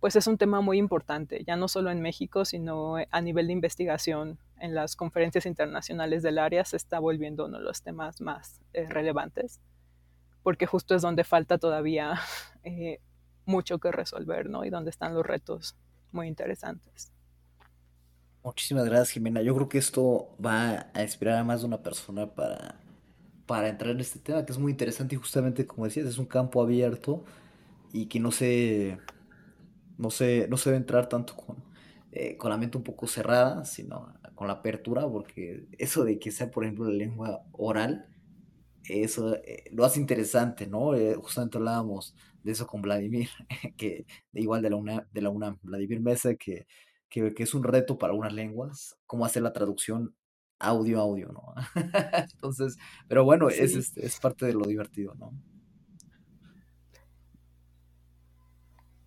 [0.00, 3.54] pues es un tema muy importante, ya no solo en México, sino a nivel de
[3.54, 8.60] investigación en las conferencias internacionales del área se está volviendo uno de los temas más
[8.72, 9.60] eh, relevantes,
[10.42, 12.20] porque justo es donde falta todavía
[12.64, 13.00] eh,
[13.46, 14.64] mucho que resolver, ¿no?
[14.64, 15.76] Y donde están los retos
[16.12, 17.12] muy interesantes.
[18.42, 19.42] Muchísimas gracias, Jimena.
[19.42, 22.76] Yo creo que esto va a inspirar a más de una persona para,
[23.46, 26.26] para entrar en este tema, que es muy interesante y justamente, como decías, es un
[26.26, 27.24] campo abierto
[27.92, 28.98] y que no se
[29.98, 31.56] no se, no se debe entrar tanto con,
[32.12, 36.30] eh, con la mente un poco cerrada, sino con la apertura, porque eso de que
[36.30, 38.06] sea, por ejemplo, la lengua oral,
[38.88, 40.94] eso eh, lo hace interesante, ¿no?
[40.94, 43.28] Eh, justamente hablábamos de eso con Vladimir,
[43.76, 46.66] que igual de la UNAM, de la UNAM Vladimir Mesa, que,
[47.08, 50.14] que, que, es un reto para unas lenguas, cómo hacer la traducción
[50.58, 51.54] audio-audio, ¿no?
[52.34, 52.78] Entonces,
[53.08, 53.56] pero bueno, sí.
[53.60, 55.32] es, este, es parte de lo divertido, ¿no?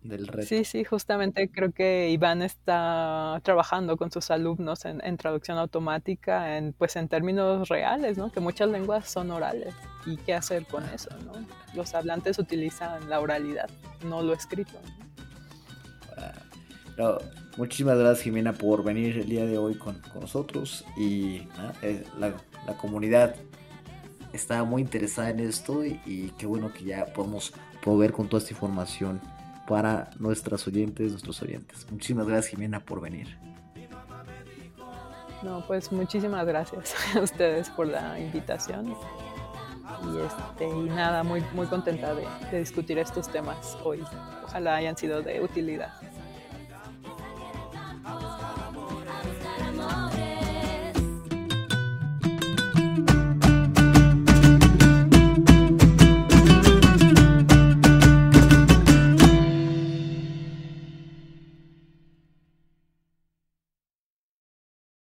[0.02, 0.46] Del reto.
[0.46, 6.56] Sí, sí, justamente creo que Iván está trabajando con sus alumnos en, en, traducción automática,
[6.56, 8.32] en, pues en términos reales, ¿no?
[8.32, 9.74] Que muchas lenguas son orales.
[10.06, 11.32] ¿Y qué hacer con eso, no?
[11.74, 13.68] Los hablantes utilizan la oralidad,
[14.04, 14.72] no lo escrito.
[16.96, 17.18] ¿no?
[17.56, 20.84] muchísimas gracias, Jimena, por venir el día de hoy con, con nosotros.
[20.96, 21.48] Y
[21.82, 22.34] eh, la,
[22.66, 23.36] la, comunidad
[24.32, 28.42] está muy interesada en esto y, y qué bueno que ya podemos proveer con toda
[28.42, 29.20] esta información
[29.70, 31.86] para nuestras oyentes, nuestros oyentes.
[31.92, 33.38] Muchísimas gracias Jimena por venir.
[35.44, 38.96] No, pues muchísimas gracias a ustedes por la invitación.
[40.02, 44.02] Y, este, y nada, muy, muy contenta de, de discutir estos temas hoy.
[44.44, 45.92] Ojalá hayan sido de utilidad.